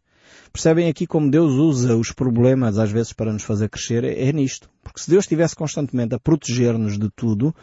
Percebem 0.52 0.88
aqui 0.88 1.06
como 1.06 1.30
Deus 1.30 1.52
usa 1.52 1.96
os 1.96 2.10
problemas 2.10 2.76
às 2.76 2.90
vezes 2.90 3.12
para 3.12 3.32
nos 3.32 3.44
fazer 3.44 3.68
crescer? 3.68 4.02
É, 4.02 4.28
é 4.28 4.32
nisto. 4.32 4.68
Porque 4.82 5.00
se 5.00 5.08
Deus 5.08 5.24
estivesse 5.24 5.54
constantemente 5.54 6.14
a 6.14 6.18
proteger-nos 6.18 6.98
de 6.98 7.08
tudo, 7.14 7.54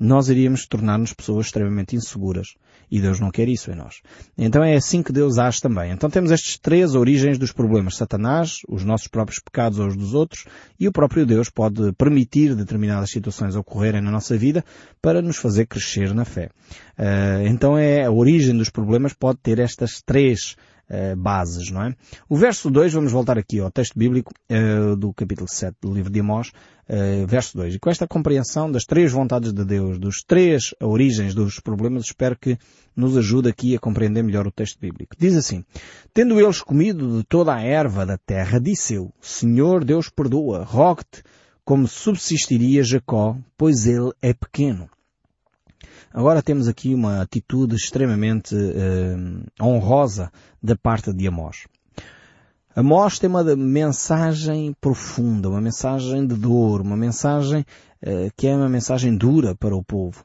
nós 0.00 0.30
iríamos 0.30 0.66
tornar-nos 0.66 1.12
pessoas 1.12 1.46
extremamente 1.46 1.94
inseguras. 1.94 2.54
E 2.90 3.00
Deus 3.00 3.20
não 3.20 3.30
quer 3.30 3.48
isso 3.48 3.70
em 3.70 3.76
nós. 3.76 4.00
Então 4.36 4.64
é 4.64 4.74
assim 4.74 5.02
que 5.02 5.12
Deus 5.12 5.38
age 5.38 5.60
também. 5.60 5.92
Então 5.92 6.08
temos 6.08 6.32
estas 6.32 6.58
três 6.58 6.94
origens 6.94 7.38
dos 7.38 7.52
problemas. 7.52 7.96
Satanás, 7.96 8.62
os 8.66 8.82
nossos 8.82 9.06
próprios 9.06 9.38
pecados 9.38 9.78
ou 9.78 9.86
os 9.86 9.96
dos 9.96 10.14
outros, 10.14 10.46
e 10.78 10.88
o 10.88 10.92
próprio 10.92 11.24
Deus 11.24 11.50
pode 11.50 11.92
permitir 11.92 12.56
determinadas 12.56 13.10
situações 13.10 13.54
ocorrerem 13.54 14.00
na 14.00 14.10
nossa 14.10 14.36
vida 14.36 14.64
para 15.00 15.22
nos 15.22 15.36
fazer 15.36 15.66
crescer 15.66 16.12
na 16.14 16.24
fé. 16.24 16.48
Uh, 16.98 17.46
então 17.46 17.78
é 17.78 18.04
a 18.04 18.10
origem 18.10 18.56
dos 18.56 18.70
problemas 18.70 19.12
pode 19.12 19.38
ter 19.38 19.58
estas 19.58 20.02
três 20.02 20.56
uh, 20.90 21.16
bases, 21.16 21.70
não 21.70 21.82
é? 21.84 21.94
O 22.28 22.36
verso 22.36 22.70
2, 22.70 22.92
vamos 22.92 23.12
voltar 23.12 23.38
aqui 23.38 23.60
ao 23.60 23.70
texto 23.70 23.98
bíblico 23.98 24.32
uh, 24.50 24.96
do 24.96 25.12
capítulo 25.14 25.48
7 25.48 25.76
do 25.80 25.92
livro 25.92 26.10
de 26.10 26.20
Amós, 26.20 26.48
uh, 26.88 27.26
verso 27.26 27.56
2. 27.56 27.76
E 27.76 27.78
com 27.78 27.88
esta 27.88 28.06
compreensão 28.06 28.70
das 28.70 28.84
três 28.84 29.12
vontades 29.12 29.52
de 29.52 29.64
Deus, 29.64 29.98
dos 29.98 30.22
três 30.22 30.74
origens 30.80 31.34
dos 31.34 31.60
problemas, 31.60 32.04
espero 32.04 32.36
que 32.38 32.58
nos 32.96 33.16
ajude 33.16 33.48
aqui 33.48 33.76
a 33.76 33.78
compreender 33.78 34.22
melhor 34.22 34.46
o 34.46 34.52
texto 34.52 34.78
bíblico. 34.80 35.14
Diz 35.18 35.36
assim, 35.36 35.64
Tendo 36.12 36.40
eles 36.40 36.60
comido 36.60 37.18
de 37.18 37.24
toda 37.24 37.54
a 37.54 37.62
erva 37.62 38.04
da 38.04 38.18
terra, 38.18 38.58
disse 38.58 38.94
eu, 38.94 39.12
Senhor 39.20 39.84
Deus 39.84 40.08
perdoa, 40.08 40.64
rogue-te 40.64 41.22
como 41.64 41.86
subsistiria 41.86 42.82
Jacó, 42.82 43.36
pois 43.56 43.86
ele 43.86 44.10
é 44.20 44.34
pequeno. 44.34 44.90
Agora 46.12 46.42
temos 46.42 46.66
aqui 46.66 46.92
uma 46.92 47.22
atitude 47.22 47.76
extremamente 47.76 48.52
uh, 48.52 49.64
honrosa 49.64 50.32
da 50.60 50.74
parte 50.74 51.12
de 51.12 51.28
Amós. 51.28 51.68
Amós 52.74 53.20
tem 53.20 53.30
uma 53.30 53.44
mensagem 53.54 54.74
profunda, 54.80 55.48
uma 55.48 55.60
mensagem 55.60 56.26
de 56.26 56.34
dor, 56.34 56.80
uma 56.80 56.96
mensagem 56.96 57.60
uh, 58.02 58.30
que 58.36 58.48
é 58.48 58.56
uma 58.56 58.68
mensagem 58.68 59.16
dura 59.16 59.54
para 59.54 59.76
o 59.76 59.84
povo. 59.84 60.24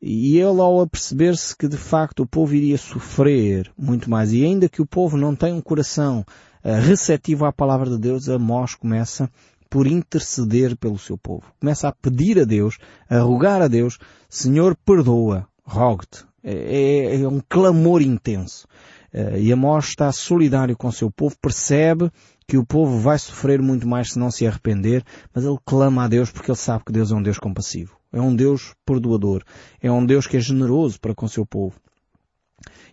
E 0.00 0.38
ele, 0.38 0.60
ao 0.60 0.80
aperceber-se 0.80 1.54
que 1.54 1.68
de 1.68 1.76
facto 1.76 2.20
o 2.20 2.26
povo 2.26 2.54
iria 2.54 2.78
sofrer 2.78 3.70
muito 3.76 4.08
mais, 4.08 4.32
e 4.32 4.42
ainda 4.42 4.66
que 4.66 4.80
o 4.80 4.86
povo 4.86 5.18
não 5.18 5.36
tenha 5.36 5.54
um 5.54 5.60
coração 5.60 6.24
uh, 6.64 6.80
receptivo 6.86 7.44
à 7.44 7.52
palavra 7.52 7.90
de 7.90 7.98
Deus, 7.98 8.30
Amós 8.30 8.74
começa 8.74 9.30
por 9.68 9.86
interceder 9.86 10.76
pelo 10.76 10.98
seu 10.98 11.16
povo. 11.18 11.44
Começa 11.60 11.88
a 11.88 11.92
pedir 11.92 12.38
a 12.40 12.44
Deus, 12.44 12.78
a 13.08 13.20
rogar 13.20 13.62
a 13.62 13.68
Deus, 13.68 13.98
Senhor, 14.28 14.76
perdoa, 14.84 15.46
rogue-te. 15.64 16.24
É, 16.42 16.52
é, 16.52 17.22
é, 17.22 17.28
um 17.28 17.40
clamor 17.46 18.00
intenso. 18.00 18.66
Uh, 19.12 19.38
e 19.38 19.52
Amós 19.52 19.86
está 19.86 20.12
solidário 20.12 20.76
com 20.76 20.88
o 20.88 20.92
seu 20.92 21.10
povo, 21.10 21.36
percebe 21.40 22.10
que 22.46 22.56
o 22.56 22.64
povo 22.64 22.98
vai 22.98 23.18
sofrer 23.18 23.60
muito 23.60 23.86
mais 23.86 24.12
se 24.12 24.18
não 24.18 24.30
se 24.30 24.46
arrepender, 24.46 25.04
mas 25.34 25.44
ele 25.44 25.58
clama 25.64 26.04
a 26.04 26.08
Deus 26.08 26.30
porque 26.30 26.50
ele 26.50 26.58
sabe 26.58 26.84
que 26.84 26.92
Deus 26.92 27.10
é 27.10 27.14
um 27.14 27.22
Deus 27.22 27.38
compassivo. 27.38 27.96
É 28.12 28.20
um 28.20 28.34
Deus 28.34 28.74
perdoador. 28.86 29.42
É 29.82 29.90
um 29.90 30.04
Deus 30.04 30.26
que 30.26 30.36
é 30.36 30.40
generoso 30.40 30.98
para 31.00 31.14
com 31.14 31.26
o 31.26 31.28
seu 31.28 31.44
povo. 31.44 31.74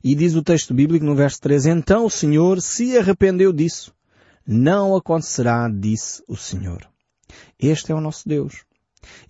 E 0.04 0.14
diz 0.16 0.36
o 0.36 0.44
texto 0.44 0.74
bíblico 0.74 1.06
no 1.06 1.16
verso 1.16 1.40
3, 1.42 1.68
Então 1.68 2.06
o 2.06 2.10
Senhor 2.10 2.62
se 2.62 2.98
arrependeu 2.98 3.54
disso 3.54 3.96
não 4.48 4.96
acontecerá, 4.96 5.70
disse 5.70 6.24
o 6.28 6.36
Senhor. 6.36 6.88
Este 7.60 7.92
é 7.92 7.96
o 7.96 8.02
nosso 8.02 8.28
Deus. 8.28 8.64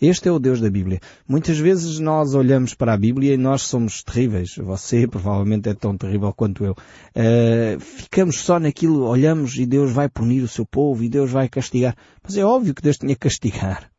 Este 0.01 0.29
é 0.29 0.31
o 0.31 0.39
Deus 0.39 0.62
da 0.62 0.69
Bíblia. 0.69 1.00
Muitas 1.27 1.57
vezes 1.57 2.00
nós 2.00 2.34
olhamos 2.34 2.74
para 2.74 2.93
a 2.93 2.98
Bíblia 2.98 3.34
e 3.34 3.38
nós 3.38 3.63
somos 3.63 4.03
terríveis. 4.03 4.55
Você 4.57 5.07
provavelmente 5.07 5.69
é 5.69 5.74
tão 5.74 5.98
terrível 5.98 6.34
quanto 6.34 6.63
eu. 6.65 6.72
Uh, 6.72 7.79
ficamos 7.79 8.39
só 8.39 8.60
naquilo, 8.60 9.05
olhamos 9.05 9.57
e 9.57 9.65
Deus 9.65 9.91
vai 9.91 10.10
punir 10.10 10.43
o 10.43 10.48
seu 10.48 10.65
povo 10.65 11.03
e 11.03 11.10
Deus 11.10 11.31
vai 11.31 11.50
castigar. 11.50 11.95
Mas 12.24 12.38
é 12.38 12.45
óbvio 12.45 12.74
que 12.74 12.81
Deus 12.81 12.98
tinha 12.98 13.13
que 13.13 13.22
castigar. 13.22 13.89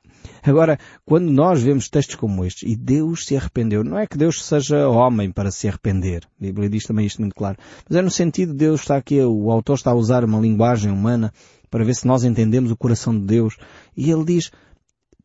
Agora, 0.47 0.79
quando 1.05 1.31
nós 1.31 1.63
vemos 1.63 1.89
textos 1.89 2.15
como 2.15 2.45
estes, 2.45 2.71
e 2.71 2.77
Deus 2.77 3.27
se 3.27 3.37
arrependeu, 3.37 3.83
não 3.83 3.99
é 3.99 4.07
que 4.07 4.17
Deus 4.17 4.45
seja 4.45 4.89
homem 4.89 5.31
para 5.31 5.51
se 5.51 5.69
arrepender. 5.69 6.25
A 6.25 6.45
Bíblia 6.45 6.71
diz 6.71 6.85
também 6.85 7.07
isto 7.07 7.21
muito 7.21 7.35
claro. 7.35 7.59
Mas 7.89 7.99
é 7.99 8.03
no 8.03 8.11
sentido 8.11 8.53
de 8.53 8.59
Deus 8.59 8.83
está 8.83 8.97
aqui, 8.97 9.21
o 9.21 9.51
autor 9.51 9.75
está 9.75 9.91
a 9.91 9.95
usar 9.95 10.25
uma 10.25 10.41
linguagem 10.41 10.91
humana 10.93 11.33
para 11.71 11.85
ver 11.85 11.95
se 11.95 12.07
nós 12.07 12.25
entendemos 12.25 12.71
o 12.71 12.77
coração 12.77 13.19
de 13.19 13.27
Deus. 13.27 13.57
E 13.97 14.11
ele 14.11 14.25
diz, 14.25 14.51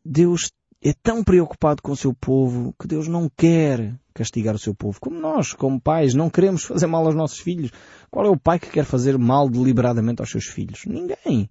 Deus 0.03 0.51
é 0.83 0.93
tão 0.93 1.23
preocupado 1.23 1.81
com 1.81 1.91
o 1.91 1.95
seu 1.95 2.13
povo 2.13 2.73
que 2.79 2.87
Deus 2.87 3.07
não 3.07 3.29
quer 3.29 3.93
castigar 4.13 4.55
o 4.55 4.59
seu 4.59 4.73
povo. 4.73 4.99
Como 4.99 5.19
nós, 5.19 5.53
como 5.53 5.79
pais, 5.79 6.13
não 6.13 6.29
queremos 6.29 6.63
fazer 6.65 6.87
mal 6.87 7.05
aos 7.05 7.15
nossos 7.15 7.39
filhos. 7.39 7.71
Qual 8.09 8.25
é 8.25 8.29
o 8.29 8.39
pai 8.39 8.59
que 8.59 8.69
quer 8.69 8.85
fazer 8.85 9.17
mal 9.17 9.47
deliberadamente 9.47 10.21
aos 10.21 10.31
seus 10.31 10.45
filhos? 10.45 10.81
Ninguém. 10.87 11.49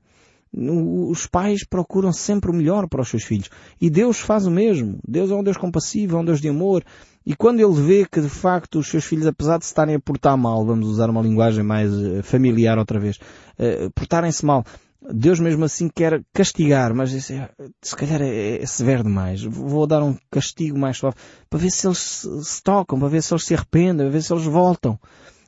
Os 0.52 1.26
pais 1.26 1.64
procuram 1.64 2.12
sempre 2.12 2.50
o 2.50 2.54
melhor 2.54 2.88
para 2.88 3.02
os 3.02 3.09
seus 3.09 3.23
filhos. 3.23 3.49
E 3.80 3.88
Deus 3.88 4.19
faz 4.19 4.47
o 4.47 4.50
mesmo. 4.50 4.99
Deus 5.07 5.30
é 5.30 5.35
um 5.35 5.45
Deus 5.45 5.57
compassivo, 5.57 6.16
é 6.16 6.21
um 6.21 6.25
Deus 6.25 6.40
de 6.40 6.49
amor. 6.49 6.85
E 7.25 7.37
quando 7.37 7.61
Ele 7.61 7.80
vê 7.80 8.07
que 8.11 8.21
de 8.21 8.28
facto 8.28 8.78
os 8.78 8.88
seus 8.88 9.04
filhos, 9.04 9.26
apesar 9.26 9.59
de 9.59 9.64
se 9.64 9.71
estarem 9.71 9.95
a 9.95 10.00
portar 10.00 10.37
mal, 10.37 10.64
vamos 10.64 10.88
usar 10.88 11.09
uma 11.09 11.23
linguagem 11.23 11.62
mais 11.62 11.92
eh, 11.92 12.23
familiar 12.23 12.78
outra 12.78 12.99
vez, 12.99 13.16
uh, 13.59 13.90
portarem-se 13.95 14.45
mal, 14.45 14.64
Deus 15.12 15.40
mesmo 15.40 15.64
assim 15.64 15.88
quer 15.88 16.23
castigar, 16.33 16.95
mas 16.95 17.12
esse, 17.12 17.40
se 17.80 17.97
calhar 17.97 18.21
é, 18.21 18.62
é 18.62 18.66
severo 18.66 19.02
demais. 19.02 19.42
Vou 19.42 19.87
dar 19.87 20.02
um 20.02 20.16
castigo 20.30 20.78
mais 20.78 20.99
suave 20.99 21.16
para 21.49 21.59
ver 21.59 21.71
se 21.71 21.87
eles 21.87 22.26
se, 22.42 22.62
tocam, 22.62 22.99
para 22.99 23.09
ver 23.09 23.23
se 23.23 23.33
eles 23.33 23.45
se 23.45 23.54
arrependem, 23.54 24.07
para 24.07 24.11
ver 24.11 24.23
se 24.23 24.33
eles 24.33 24.45
voltam. 24.45 24.99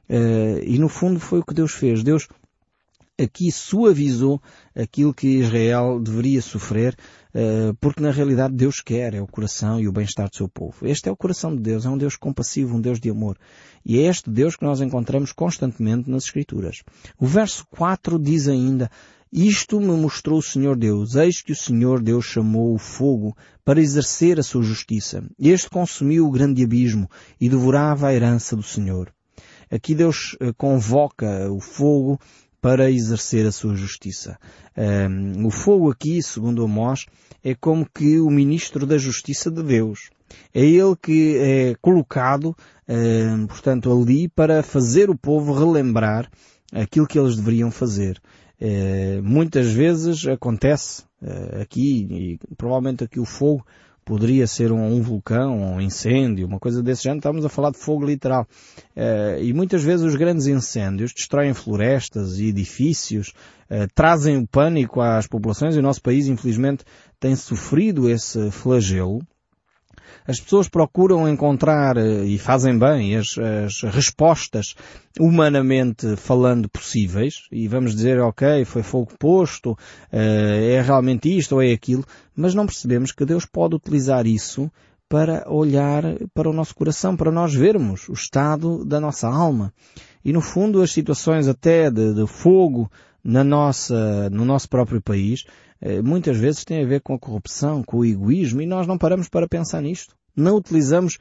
Uh, 0.08 0.62
e 0.64 0.78
no 0.78 0.88
fundo 0.88 1.20
foi 1.20 1.40
o 1.40 1.44
que 1.44 1.54
Deus 1.54 1.72
fez. 1.72 2.02
Deus 2.02 2.28
aqui 3.18 3.50
suavizou 3.50 4.40
aquilo 4.74 5.14
que 5.14 5.38
Israel 5.38 6.00
deveria 6.00 6.40
sofrer, 6.40 6.96
eh, 7.34 7.72
porque 7.80 8.02
na 8.02 8.10
realidade 8.10 8.54
Deus 8.54 8.80
quer, 8.80 9.14
é 9.14 9.20
o 9.20 9.26
coração 9.26 9.80
e 9.80 9.88
o 9.88 9.92
bem-estar 9.92 10.28
do 10.28 10.36
seu 10.36 10.48
povo. 10.48 10.86
Este 10.86 11.08
é 11.08 11.12
o 11.12 11.16
coração 11.16 11.54
de 11.54 11.62
Deus, 11.62 11.84
é 11.84 11.88
um 11.88 11.98
Deus 11.98 12.16
compassivo, 12.16 12.76
um 12.76 12.80
Deus 12.80 13.00
de 13.00 13.10
amor. 13.10 13.38
E 13.84 13.98
é 13.98 14.02
este 14.02 14.30
Deus 14.30 14.56
que 14.56 14.64
nós 14.64 14.80
encontramos 14.80 15.32
constantemente 15.32 16.10
nas 16.10 16.24
Escrituras. 16.24 16.82
O 17.18 17.26
verso 17.26 17.66
4 17.70 18.18
diz 18.18 18.48
ainda, 18.48 18.90
isto 19.32 19.80
me 19.80 19.96
mostrou 19.96 20.38
o 20.38 20.42
Senhor 20.42 20.76
Deus. 20.76 21.14
Eis 21.14 21.40
que 21.40 21.52
o 21.52 21.56
Senhor 21.56 22.02
Deus 22.02 22.26
chamou 22.26 22.74
o 22.74 22.78
fogo 22.78 23.34
para 23.64 23.80
exercer 23.80 24.38
a 24.38 24.42
sua 24.42 24.62
justiça. 24.62 25.24
Este 25.38 25.70
consumiu 25.70 26.26
o 26.26 26.30
grande 26.30 26.62
abismo 26.62 27.08
e 27.40 27.48
devorava 27.48 28.08
a 28.08 28.14
herança 28.14 28.54
do 28.54 28.62
Senhor. 28.62 29.10
Aqui 29.70 29.94
Deus 29.94 30.36
eh, 30.38 30.52
convoca 30.52 31.50
o 31.50 31.60
fogo 31.60 32.20
para 32.62 32.88
exercer 32.88 33.44
a 33.44 33.50
sua 33.50 33.74
justiça. 33.74 34.38
Um, 34.76 35.46
o 35.46 35.50
fogo 35.50 35.90
aqui, 35.90 36.22
segundo 36.22 36.64
Amós, 36.64 37.06
é 37.42 37.56
como 37.56 37.84
que 37.92 38.20
o 38.20 38.30
ministro 38.30 38.86
da 38.86 38.96
justiça 38.96 39.50
de 39.50 39.64
Deus. 39.64 40.10
É 40.54 40.64
ele 40.64 40.94
que 41.02 41.36
é 41.38 41.74
colocado, 41.82 42.56
um, 42.88 43.46
portanto, 43.48 43.92
ali 43.92 44.28
para 44.28 44.62
fazer 44.62 45.10
o 45.10 45.18
povo 45.18 45.52
relembrar 45.52 46.30
aquilo 46.72 47.06
que 47.06 47.18
eles 47.18 47.34
deveriam 47.36 47.70
fazer. 47.72 48.22
Uh, 48.60 49.20
muitas 49.24 49.72
vezes 49.72 50.24
acontece 50.24 51.02
uh, 51.20 51.62
aqui, 51.62 52.06
e 52.08 52.38
provavelmente 52.56 53.02
aqui 53.02 53.18
o 53.18 53.24
fogo 53.24 53.66
poderia 54.04 54.46
ser 54.46 54.72
um, 54.72 54.84
um, 54.84 55.00
vulcão, 55.00 55.74
um 55.74 55.80
incêndio, 55.80 56.46
uma 56.46 56.58
coisa 56.58 56.82
desse 56.82 57.04
género, 57.04 57.18
estamos 57.18 57.44
a 57.44 57.48
falar 57.48 57.70
de 57.70 57.78
fogo 57.78 58.04
literal. 58.04 58.46
Uh, 58.96 59.42
e 59.42 59.52
muitas 59.52 59.82
vezes 59.82 60.04
os 60.04 60.16
grandes 60.16 60.46
incêndios 60.46 61.12
destroem 61.12 61.54
florestas 61.54 62.38
e 62.38 62.46
edifícios, 62.46 63.32
uh, 63.70 63.86
trazem 63.94 64.36
o 64.36 64.46
pânico 64.46 65.00
às 65.00 65.26
populações 65.26 65.76
e 65.76 65.78
o 65.78 65.82
nosso 65.82 66.02
país, 66.02 66.26
infelizmente, 66.26 66.84
tem 67.20 67.36
sofrido 67.36 68.10
esse 68.10 68.50
flagelo 68.50 69.20
as 70.26 70.40
pessoas 70.40 70.68
procuram 70.68 71.28
encontrar, 71.28 71.96
eh, 71.96 72.24
e 72.24 72.38
fazem 72.38 72.78
bem, 72.78 73.16
as, 73.16 73.36
as 73.38 73.82
respostas 73.82 74.74
humanamente 75.18 76.16
falando 76.16 76.68
possíveis, 76.68 77.46
e 77.50 77.68
vamos 77.68 77.94
dizer, 77.94 78.20
ok, 78.20 78.64
foi 78.64 78.82
fogo 78.82 79.12
posto, 79.18 79.76
eh, 80.10 80.74
é 80.74 80.82
realmente 80.82 81.36
isto 81.36 81.56
ou 81.56 81.62
é 81.62 81.72
aquilo, 81.72 82.04
mas 82.34 82.54
não 82.54 82.66
percebemos 82.66 83.12
que 83.12 83.24
Deus 83.24 83.44
pode 83.44 83.74
utilizar 83.74 84.26
isso 84.26 84.70
para 85.08 85.44
olhar 85.46 86.02
para 86.32 86.48
o 86.48 86.54
nosso 86.54 86.74
coração, 86.74 87.14
para 87.14 87.30
nós 87.30 87.52
vermos 87.52 88.08
o 88.08 88.14
estado 88.14 88.82
da 88.82 88.98
nossa 88.98 89.28
alma. 89.28 89.70
E 90.24 90.32
no 90.32 90.40
fundo 90.40 90.80
as 90.80 90.90
situações 90.90 91.48
até 91.48 91.90
de, 91.90 92.14
de 92.14 92.26
fogo 92.26 92.90
na 93.24 93.44
nossa, 93.44 94.28
no 94.30 94.44
nosso 94.44 94.68
próprio 94.68 95.00
país 95.00 95.44
eh, 95.80 96.00
muitas 96.00 96.36
vezes 96.36 96.64
tem 96.64 96.82
a 96.82 96.86
ver 96.86 97.00
com 97.00 97.14
a 97.14 97.18
corrupção, 97.18 97.82
com 97.82 97.98
o 97.98 98.04
egoísmo, 98.04 98.62
e 98.62 98.66
nós 98.66 98.86
não 98.86 98.96
paramos 98.96 99.28
para 99.28 99.48
pensar 99.48 99.82
nisto. 99.82 100.14
Não 100.34 100.56
utilizamos 100.56 101.18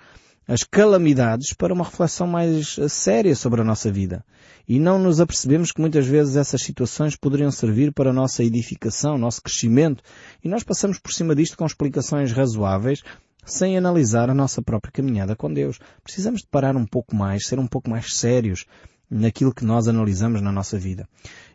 as 0.48 0.64
calamidades 0.64 1.54
para 1.54 1.74
uma 1.74 1.84
reflexão 1.84 2.28
mais 2.28 2.78
eh, 2.78 2.88
séria 2.88 3.36
sobre 3.36 3.62
a 3.62 3.64
nossa 3.64 3.92
vida. 3.92 4.24
E 4.68 4.80
não 4.80 5.00
nos 5.00 5.20
apercebemos 5.20 5.72
que 5.72 5.82
muitas 5.82 6.06
vezes 6.06 6.36
essas 6.36 6.62
situações 6.62 7.16
poderiam 7.16 7.52
servir 7.52 7.92
para 7.92 8.12
a 8.12 8.14
nossa 8.14 8.44
edificação, 8.44 9.18
nosso 9.18 9.42
crescimento, 9.42 10.04
e 10.44 10.48
nós 10.48 10.64
passamos 10.64 11.00
por 11.00 11.12
cima 11.12 11.34
disto 11.34 11.58
com 11.58 11.66
explicações 11.66 12.32
razoáveis, 12.32 13.02
sem 13.44 13.76
analisar 13.76 14.30
a 14.30 14.36
nossa 14.36 14.62
própria 14.62 14.92
caminhada 14.92 15.36
com 15.36 15.52
Deus. 15.52 15.80
Precisamos 16.04 16.42
de 16.42 16.48
parar 16.48 16.76
um 16.76 16.86
pouco 16.86 17.16
mais, 17.16 17.48
ser 17.48 17.58
um 17.58 17.66
pouco 17.66 17.90
mais 17.90 18.14
sérios 18.14 18.66
naquilo 19.12 19.54
que 19.54 19.66
nós 19.66 19.90
analisamos 19.90 20.42
na 20.42 20.52
nossa 20.52 20.80
vida. 20.80 21.08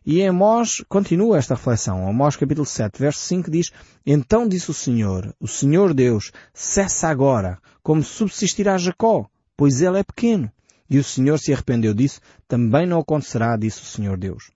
E 0.04 0.20
em 0.20 0.28
Amós 0.28 0.84
continua 0.88 1.38
esta 1.38 1.54
reflexão. 1.54 2.06
Amós 2.06 2.36
capítulo 2.36 2.66
7, 2.66 2.98
verso 2.98 3.20
5 3.20 3.50
diz, 3.50 3.72
Então 4.04 4.46
disse 4.46 4.70
o 4.70 4.74
Senhor, 4.74 5.34
o 5.40 5.48
Senhor 5.48 5.94
Deus, 5.94 6.30
cessa 6.52 7.08
agora, 7.08 7.58
como 7.82 8.02
subsistirá 8.02 8.76
Jacó, 8.76 9.26
pois 9.56 9.80
ele 9.80 9.98
é 9.98 10.04
pequeno. 10.04 10.52
E 10.88 10.98
o 10.98 11.04
Senhor 11.04 11.38
se 11.38 11.52
arrependeu 11.52 11.94
disso, 11.94 12.20
também 12.46 12.86
não 12.86 13.00
acontecerá, 13.00 13.56
disse 13.56 13.80
o 13.80 13.86
Senhor 13.86 14.18
Deus. 14.18 14.50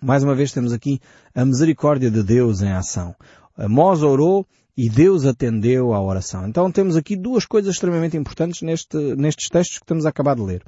Mais 0.00 0.22
uma 0.22 0.34
vez 0.34 0.52
temos 0.52 0.72
aqui 0.72 1.00
a 1.34 1.44
misericórdia 1.44 2.10
de 2.10 2.22
Deus 2.22 2.62
em 2.62 2.70
ação. 2.70 3.14
Amós 3.56 4.02
orou 4.02 4.46
e 4.82 4.88
Deus 4.88 5.26
atendeu 5.26 5.92
à 5.92 6.02
oração. 6.02 6.48
Então 6.48 6.72
temos 6.72 6.96
aqui 6.96 7.14
duas 7.14 7.44
coisas 7.44 7.74
extremamente 7.74 8.16
importantes 8.16 8.62
neste, 8.62 8.96
nestes 9.14 9.50
textos 9.50 9.76
que 9.76 9.84
estamos 9.84 10.06
a 10.06 10.08
acabar 10.08 10.34
de 10.34 10.40
ler. 10.40 10.62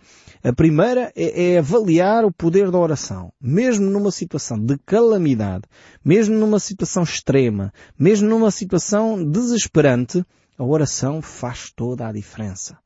A 0.45 0.53
primeira 0.53 1.11
é, 1.17 1.55
é 1.55 1.59
avaliar 1.59 2.23
o 2.23 2.31
poder 2.31 2.71
da 2.71 2.77
oração. 2.77 3.33
Mesmo 3.41 3.89
numa 3.89 4.11
situação 4.11 4.59
de 4.59 4.77
calamidade, 4.85 5.65
mesmo 6.05 6.35
numa 6.35 6.59
situação 6.59 7.05
extrema, 7.05 7.73
mesmo 7.99 8.29
numa 8.29 8.51
situação 8.51 9.25
desesperante, 9.25 10.23
a 10.59 10.65
oração 10.65 11.23
faz 11.23 11.73
toda 11.75 12.07
a 12.07 12.13
diferença. 12.13 12.77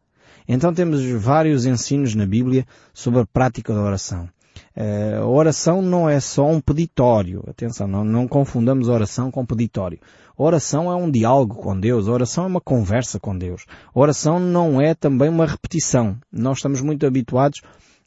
Então 0.47 0.73
temos 0.73 1.05
vários 1.05 1.67
ensinos 1.67 2.15
na 2.15 2.25
Bíblia 2.25 2.65
sobre 2.95 3.19
a 3.19 3.27
prática 3.27 3.75
da 3.75 3.83
oração. 3.83 4.29
Uh, 4.77 5.25
oração 5.27 5.81
não 5.81 6.09
é 6.09 6.21
só 6.21 6.47
um 6.47 6.61
peditório. 6.61 7.43
Atenção, 7.49 7.87
não, 7.87 8.05
não 8.05 8.29
confundamos 8.29 8.89
oração 8.89 9.31
com 9.31 9.45
peditório. 9.45 9.99
Oração 10.37 10.91
é 10.91 10.95
um 10.95 11.11
diálogo 11.11 11.57
com 11.57 11.79
Deus. 11.79 12.09
Oração 12.09 12.45
é 12.45 12.47
uma 12.47 12.61
conversa 12.61 13.19
com 13.19 13.37
Deus. 13.37 13.65
Oração 13.95 14.39
não 14.39 14.81
é 14.81 14.95
também 14.95 15.29
uma 15.29 15.47
repetição. 15.47 16.17
Nós 16.31 16.59
estamos 16.59 16.81
muito 16.81 17.07
habituados 17.07 17.63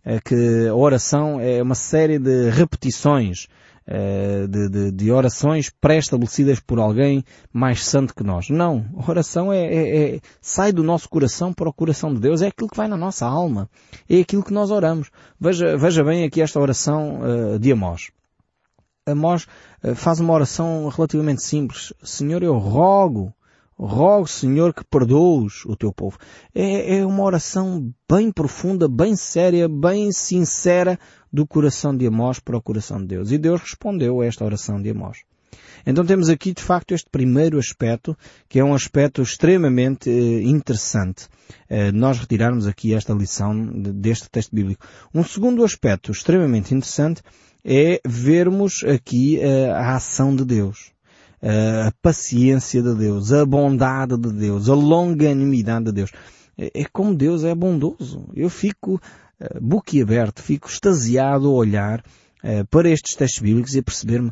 a 0.06 0.20
que 0.22 0.68
a 0.68 0.75
oração 0.75 1.39
é 1.41 1.62
uma 1.62 1.75
série 1.75 2.20
de 2.20 2.50
repetições 2.50 3.48
de, 4.48 4.69
de, 4.69 4.91
de, 4.91 5.12
orações 5.12 5.72
pré-estabelecidas 5.81 6.60
por 6.60 6.79
alguém 6.79 7.24
mais 7.51 7.84
santo 7.84 8.13
que 8.13 8.24
nós. 8.24 8.50
Não. 8.50 8.86
Oração 9.08 9.51
é, 9.51 9.65
é, 9.65 10.15
é, 10.15 10.19
sai 10.41 10.72
do 10.72 10.84
nosso 10.84 11.10
coração 11.10 11.51
para 11.51 11.69
o 11.69 11.74
coração 11.74 12.13
de 12.13 12.19
Deus. 12.19 12.41
É 12.41 12.48
aquilo 12.48 12.69
que 12.69 12.77
vai 12.77 12.88
na 12.88 12.98
nossa 12.98 13.25
alma. 13.25 13.69
É 14.08 14.19
aquilo 14.19 14.43
que 14.43 14.53
nós 14.53 14.69
oramos. 14.69 15.10
Veja, 15.39 15.75
veja 15.77 16.03
bem 16.03 16.24
aqui 16.24 16.41
esta 16.41 16.60
oração 16.60 17.22
uh, 17.22 17.60
de 17.60 17.72
Amós. 17.72 18.12
Amós 19.05 19.48
uh, 19.84 19.96
faz 19.96 20.19
uma 20.19 20.34
oração 20.34 20.88
relativamente 20.89 21.43
simples. 21.43 21.91
Senhor, 22.03 22.43
eu 22.43 22.58
rogo 22.58 23.34
Rogo, 23.86 24.27
Senhor, 24.27 24.74
que 24.74 24.83
perdoes 24.83 25.63
o 25.65 25.75
teu 25.75 25.93
povo. 25.93 26.17
É, 26.53 26.98
é, 26.98 27.05
uma 27.05 27.24
oração 27.24 27.93
bem 28.12 28.29
profunda, 28.29 28.89
bem 28.89 29.15
séria, 29.15 29.69
bem 29.69 30.12
sincera 30.12 31.00
do 31.31 31.48
coração 31.48 31.95
de 31.95 32.05
Amós 32.05 32.39
para 32.39 32.57
o 32.57 32.62
coração 32.62 33.00
de 33.00 33.07
Deus. 33.07 33.31
E 33.31 33.38
Deus 33.38 33.62
respondeu 33.62 34.19
a 34.19 34.25
esta 34.25 34.43
oração 34.43 34.81
de 34.81 34.89
Amós. 34.89 35.19
Então 35.86 36.05
temos 36.05 36.27
aqui 36.29 36.53
de 36.53 36.62
facto 36.62 36.93
este 36.93 37.09
primeiro 37.09 37.57
aspecto, 37.57 38.17
que 38.50 38.59
é 38.59 38.63
um 38.63 38.74
aspecto 38.74 39.21
extremamente 39.21 40.09
eh, 40.09 40.41
interessante. 40.41 41.27
Eh, 41.69 41.91
nós 41.93 42.19
retirarmos 42.19 42.67
aqui 42.67 42.93
esta 42.93 43.13
lição 43.13 43.65
deste 43.65 44.29
texto 44.29 44.53
bíblico. 44.53 44.86
Um 45.13 45.24
segundo 45.24 45.63
aspecto 45.63 46.12
extremamente 46.12 46.75
interessante 46.75 47.21
é 47.63 48.01
vermos 48.05 48.83
aqui 48.83 49.39
eh, 49.39 49.71
a 49.71 49.95
ação 49.95 50.36
de 50.36 50.43
Deus 50.43 50.91
a 51.41 51.91
paciência 52.01 52.81
de 52.81 52.96
Deus, 52.96 53.31
a 53.31 53.46
bondade 53.46 54.17
de 54.17 54.31
Deus, 54.31 54.69
a 54.69 54.74
longanimidade 54.74 55.86
de 55.86 55.91
Deus. 55.91 56.12
É, 56.58 56.81
é 56.81 56.86
como 56.86 57.15
Deus 57.15 57.43
é 57.43 57.55
bondoso. 57.55 58.27
Eu 58.34 58.50
fico 58.50 58.96
uh, 58.96 59.62
boquiaberto, 59.62 60.41
fico 60.41 60.67
extasiado 60.67 61.48
a 61.48 61.51
olhar 61.51 62.03
uh, 62.43 62.65
para 62.69 62.89
estes 62.89 63.15
textos 63.15 63.41
bíblicos 63.41 63.74
e 63.74 63.79
a 63.79 63.84
perceber-me 63.84 64.31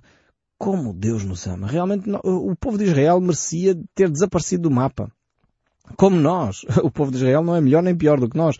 como 0.57 0.93
Deus 0.93 1.23
nos 1.23 1.45
ama. 1.47 1.67
Realmente 1.67 2.09
o 2.23 2.55
povo 2.55 2.77
de 2.77 2.85
Israel 2.85 3.21
merecia 3.21 3.79
ter 3.93 4.09
desaparecido 4.09 4.63
do 4.63 4.71
mapa 4.71 5.11
como 5.95 6.15
nós. 6.15 6.65
O 6.83 6.91
povo 6.91 7.11
de 7.11 7.17
Israel 7.17 7.43
não 7.43 7.55
é 7.55 7.61
melhor 7.61 7.83
nem 7.83 7.95
pior 7.95 8.19
do 8.19 8.29
que 8.29 8.37
nós. 8.37 8.57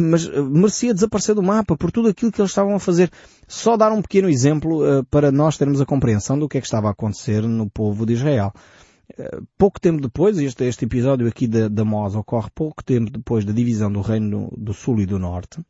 Mas 0.00 0.26
eh, 0.26 0.40
merecia 0.42 0.94
desaparecer 0.94 1.34
do 1.34 1.42
mapa 1.42 1.76
por 1.76 1.90
tudo 1.90 2.08
aquilo 2.08 2.32
que 2.32 2.40
eles 2.40 2.50
estavam 2.50 2.74
a 2.74 2.80
fazer. 2.80 3.10
Só 3.48 3.76
dar 3.76 3.92
um 3.92 4.02
pequeno 4.02 4.28
exemplo 4.28 4.82
uh, 4.82 5.04
para 5.04 5.30
nós 5.30 5.56
termos 5.56 5.80
a 5.80 5.86
compreensão 5.86 6.38
do 6.38 6.48
que 6.48 6.58
é 6.58 6.60
que 6.60 6.66
estava 6.66 6.88
a 6.88 6.92
acontecer 6.92 7.42
no 7.42 7.68
povo 7.70 8.04
de 8.04 8.14
Israel. 8.14 8.52
Uh, 9.18 9.46
pouco 9.56 9.80
tempo 9.80 10.00
depois, 10.00 10.38
este, 10.38 10.64
este 10.64 10.84
episódio 10.84 11.26
aqui 11.28 11.46
da, 11.46 11.68
da 11.68 11.82
ocorre 11.82 12.48
pouco 12.54 12.82
tempo 12.84 13.10
depois 13.10 13.44
da 13.44 13.52
divisão 13.52 13.90
do 13.90 14.00
reino 14.00 14.52
do 14.56 14.74
sul 14.74 15.00
e 15.00 15.06
do 15.06 15.18
norte 15.18 15.60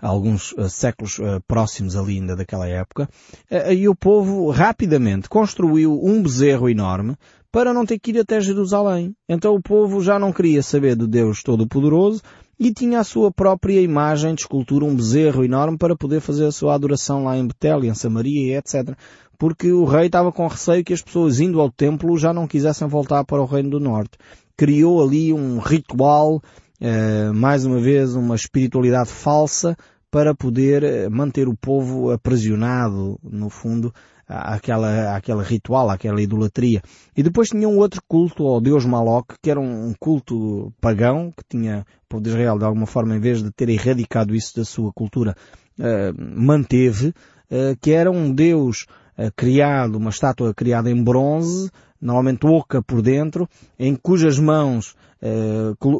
alguns 0.00 0.52
uh, 0.52 0.68
séculos 0.68 1.18
uh, 1.18 1.40
próximos 1.46 1.96
ali 1.96 2.14
ainda 2.14 2.34
daquela 2.34 2.66
época, 2.66 3.08
uh, 3.50 3.72
e 3.72 3.88
o 3.88 3.94
povo 3.94 4.50
rapidamente 4.50 5.28
construiu 5.28 6.00
um 6.02 6.22
bezerro 6.22 6.68
enorme, 6.68 7.16
para 7.52 7.74
não 7.74 7.84
ter 7.84 7.98
que 7.98 8.10
ir 8.10 8.18
até 8.18 8.40
Jerusalém. 8.40 9.14
Então 9.28 9.54
o 9.54 9.62
povo 9.62 10.00
já 10.00 10.18
não 10.18 10.32
queria 10.32 10.62
saber 10.62 10.94
do 10.94 11.08
Deus 11.08 11.42
Todo-Poderoso 11.42 12.22
e 12.58 12.72
tinha 12.72 13.00
a 13.00 13.04
sua 13.04 13.32
própria 13.32 13.80
imagem 13.80 14.34
de 14.34 14.42
escultura, 14.42 14.84
um 14.84 14.94
bezerro 14.94 15.44
enorme 15.44 15.78
para 15.78 15.96
poder 15.96 16.20
fazer 16.20 16.46
a 16.46 16.52
sua 16.52 16.74
adoração 16.74 17.24
lá 17.24 17.36
em 17.36 17.46
Betel, 17.46 17.84
em 17.84 17.94
Samaria 17.94 18.58
etc. 18.58 18.94
Porque 19.38 19.72
o 19.72 19.84
rei 19.84 20.06
estava 20.06 20.30
com 20.30 20.46
receio 20.46 20.84
que 20.84 20.92
as 20.92 21.00
pessoas 21.00 21.40
indo 21.40 21.60
ao 21.60 21.70
templo 21.70 22.18
já 22.18 22.32
não 22.32 22.46
quisessem 22.46 22.86
voltar 22.86 23.24
para 23.24 23.40
o 23.40 23.46
reino 23.46 23.70
do 23.70 23.80
norte. 23.80 24.18
Criou 24.56 25.02
ali 25.02 25.32
um 25.32 25.58
ritual, 25.58 26.42
eh, 26.78 27.30
mais 27.32 27.64
uma 27.64 27.80
vez 27.80 28.14
uma 28.14 28.34
espiritualidade 28.34 29.08
falsa 29.08 29.74
para 30.10 30.34
poder 30.34 30.82
eh, 30.82 31.08
manter 31.08 31.48
o 31.48 31.56
povo 31.56 32.10
aprisionado, 32.10 33.18
no 33.22 33.48
fundo, 33.48 33.94
àquela, 34.30 35.16
àquela 35.16 35.42
ritual, 35.42 35.90
àquela 35.90 36.22
idolatria. 36.22 36.80
E 37.16 37.22
depois 37.22 37.48
tinha 37.48 37.68
um 37.68 37.78
outro 37.78 38.00
culto 38.06 38.46
ao 38.46 38.60
deus 38.60 38.86
Maloc, 38.86 39.32
que 39.42 39.50
era 39.50 39.58
um 39.58 39.92
culto 39.98 40.72
pagão, 40.80 41.32
que 41.36 41.42
tinha, 41.48 41.84
de 42.20 42.28
Israel, 42.28 42.56
de 42.56 42.64
alguma 42.64 42.86
forma, 42.86 43.16
em 43.16 43.20
vez 43.20 43.42
de 43.42 43.50
ter 43.50 43.68
erradicado 43.68 44.34
isso 44.34 44.56
da 44.56 44.64
sua 44.64 44.92
cultura, 44.92 45.34
uh, 45.78 46.14
manteve, 46.16 47.08
uh, 47.08 47.76
que 47.80 47.90
era 47.90 48.10
um 48.10 48.32
deus 48.32 48.86
uh, 49.18 49.32
criado, 49.34 49.96
uma 49.96 50.10
estátua 50.10 50.54
criada 50.54 50.88
em 50.88 51.02
bronze, 51.02 51.68
normalmente 52.00 52.46
oca 52.46 52.80
por 52.80 53.02
dentro, 53.02 53.48
em 53.78 53.94
cujas 53.96 54.38
mãos 54.38 54.94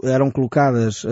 eram 0.02 0.30
colocadas 0.30 1.04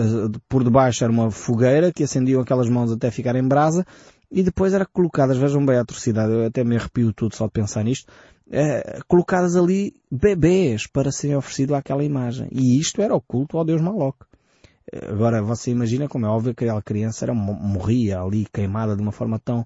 por 0.49 0.63
debaixo 0.63 1.03
era 1.03 1.13
uma 1.13 1.29
fogueira 1.29 1.93
que 1.93 2.01
acendiam 2.01 2.41
aquelas 2.41 2.67
mãos 2.67 2.91
até 2.91 3.11
ficar 3.11 3.35
em 3.35 3.47
brasa 3.47 3.85
e 4.31 4.43
depois 4.43 4.73
era 4.73 4.85
colocadas, 4.85 5.37
vejam 5.37 5.65
bem 5.65 5.77
a 5.77 5.81
atrocidade, 5.81 6.31
eu 6.31 6.45
até 6.45 6.63
me 6.63 6.75
arrepio 6.75 7.11
tudo 7.13 7.35
só 7.35 7.45
de 7.45 7.51
pensar 7.51 7.83
nisto, 7.83 8.11
é, 8.51 8.99
colocadas 9.07 9.55
ali 9.55 9.93
bebês 10.11 10.87
para 10.87 11.11
serem 11.11 11.35
oferecidos 11.35 11.75
àquela 11.75 12.03
imagem. 12.03 12.47
E 12.51 12.79
isto 12.79 13.01
era 13.01 13.15
o 13.15 13.21
culto 13.21 13.57
ao 13.57 13.65
Deus 13.65 13.81
Maloc. 13.81 14.17
Agora, 15.07 15.41
você 15.41 15.69
imagina 15.69 16.07
como 16.07 16.25
é 16.25 16.29
óbvio 16.29 16.55
que 16.55 16.63
aquela 16.63 16.81
criança 16.81 17.25
era, 17.25 17.33
morria 17.33 18.21
ali 18.21 18.47
queimada 18.51 18.95
de 18.95 19.01
uma 19.01 19.11
forma 19.11 19.37
tão, 19.37 19.65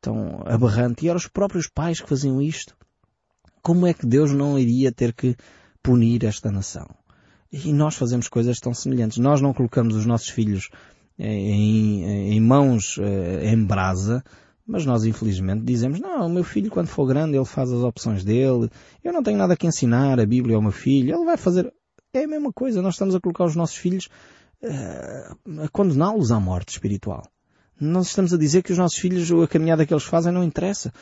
tão 0.00 0.42
aberrante. 0.46 1.04
E 1.04 1.08
eram 1.08 1.18
os 1.18 1.28
próprios 1.28 1.68
pais 1.68 2.00
que 2.00 2.08
faziam 2.08 2.40
isto. 2.40 2.74
Como 3.62 3.86
é 3.86 3.92
que 3.92 4.06
Deus 4.06 4.32
não 4.32 4.58
iria 4.58 4.90
ter 4.90 5.12
que 5.12 5.36
punir 5.82 6.24
esta 6.24 6.50
nação? 6.50 6.88
E 7.52 7.70
nós 7.70 7.96
fazemos 7.96 8.28
coisas 8.28 8.58
tão 8.58 8.72
semelhantes. 8.72 9.18
Nós 9.18 9.42
não 9.42 9.52
colocamos 9.52 9.94
os 9.94 10.06
nossos 10.06 10.30
filhos 10.30 10.70
em, 11.18 12.34
em 12.34 12.40
mãos 12.40 12.98
eh, 13.00 13.52
em 13.52 13.64
brasa, 13.64 14.22
mas 14.66 14.86
nós 14.86 15.04
infelizmente 15.04 15.62
dizemos, 15.62 16.00
não, 16.00 16.26
o 16.26 16.30
meu 16.30 16.44
filho 16.44 16.70
quando 16.70 16.88
for 16.88 17.06
grande 17.06 17.36
ele 17.36 17.44
faz 17.44 17.70
as 17.70 17.82
opções 17.82 18.24
dele, 18.24 18.70
eu 19.02 19.12
não 19.12 19.22
tenho 19.22 19.38
nada 19.38 19.56
que 19.56 19.66
ensinar 19.66 20.18
a 20.20 20.26
Bíblia 20.26 20.56
ao 20.56 20.62
meu 20.62 20.72
filho, 20.72 21.14
ele 21.14 21.24
vai 21.24 21.36
fazer... 21.36 21.72
É 22.14 22.24
a 22.24 22.28
mesma 22.28 22.52
coisa, 22.52 22.82
nós 22.82 22.94
estamos 22.94 23.14
a 23.14 23.20
colocar 23.20 23.44
os 23.44 23.56
nossos 23.56 23.76
filhos 23.76 24.08
uh, 24.62 25.62
a 25.62 25.68
condená-los 25.68 26.30
à 26.30 26.38
morte 26.38 26.68
espiritual. 26.68 27.22
Nós 27.80 28.08
estamos 28.08 28.34
a 28.34 28.38
dizer 28.38 28.62
que 28.62 28.70
os 28.70 28.78
nossos 28.78 28.98
filhos, 28.98 29.32
a 29.32 29.48
caminhada 29.48 29.86
que 29.86 29.94
eles 29.94 30.04
fazem 30.04 30.30
não 30.30 30.44
interessa. 30.44 30.92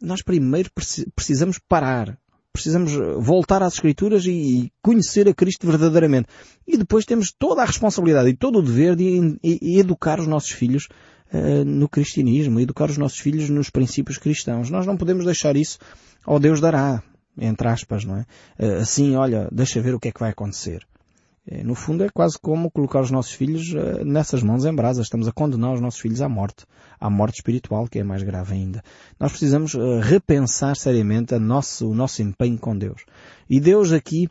Nós 0.00 0.22
primeiro 0.22 0.70
precisamos 1.14 1.58
parar, 1.58 2.18
precisamos 2.54 2.92
voltar 3.18 3.64
às 3.64 3.74
Escrituras 3.74 4.24
e 4.26 4.72
conhecer 4.80 5.28
a 5.28 5.34
Cristo 5.34 5.66
verdadeiramente. 5.66 6.28
E 6.66 6.76
depois 6.76 7.04
temos 7.04 7.34
toda 7.36 7.62
a 7.62 7.64
responsabilidade 7.64 8.28
e 8.28 8.36
todo 8.36 8.60
o 8.60 8.62
dever 8.62 8.94
de 8.94 9.36
educar 9.42 10.20
os 10.20 10.28
nossos 10.28 10.50
filhos 10.50 10.88
uh, 11.32 11.64
no 11.64 11.88
cristianismo, 11.88 12.60
educar 12.60 12.88
os 12.88 12.96
nossos 12.96 13.18
filhos 13.18 13.50
nos 13.50 13.70
princípios 13.70 14.18
cristãos. 14.18 14.70
Nós 14.70 14.86
não 14.86 14.96
podemos 14.96 15.24
deixar 15.24 15.56
isso 15.56 15.78
ao 16.24 16.38
Deus 16.38 16.60
dará, 16.60 17.02
entre 17.36 17.66
aspas, 17.66 18.04
não 18.04 18.18
é? 18.18 18.26
Uh, 18.56 18.82
assim, 18.82 19.16
olha, 19.16 19.48
deixa 19.50 19.82
ver 19.82 19.92
o 19.92 19.98
que 19.98 20.08
é 20.08 20.12
que 20.12 20.20
vai 20.20 20.30
acontecer. 20.30 20.86
É, 21.46 21.62
no 21.62 21.74
fundo 21.74 22.02
é 22.02 22.08
quase 22.08 22.38
como 22.38 22.70
colocar 22.70 23.02
os 23.02 23.10
nossos 23.10 23.32
filhos 23.32 23.74
eh, 23.74 24.02
nessas 24.02 24.42
mãos 24.42 24.64
em 24.64 24.74
brasa. 24.74 25.02
Estamos 25.02 25.28
a 25.28 25.32
condenar 25.32 25.74
os 25.74 25.80
nossos 25.80 26.00
filhos 26.00 26.22
à 26.22 26.28
morte. 26.28 26.64
À 26.98 27.10
morte 27.10 27.36
espiritual, 27.36 27.86
que 27.86 27.98
é 27.98 28.04
mais 28.04 28.22
grave 28.22 28.54
ainda. 28.54 28.82
Nós 29.20 29.32
precisamos 29.32 29.74
eh, 29.74 30.00
repensar 30.00 30.74
seriamente 30.74 31.38
nosso, 31.38 31.90
o 31.90 31.94
nosso 31.94 32.22
empenho 32.22 32.58
com 32.58 32.76
Deus. 32.76 33.04
E 33.48 33.60
Deus 33.60 33.92
aqui, 33.92 34.30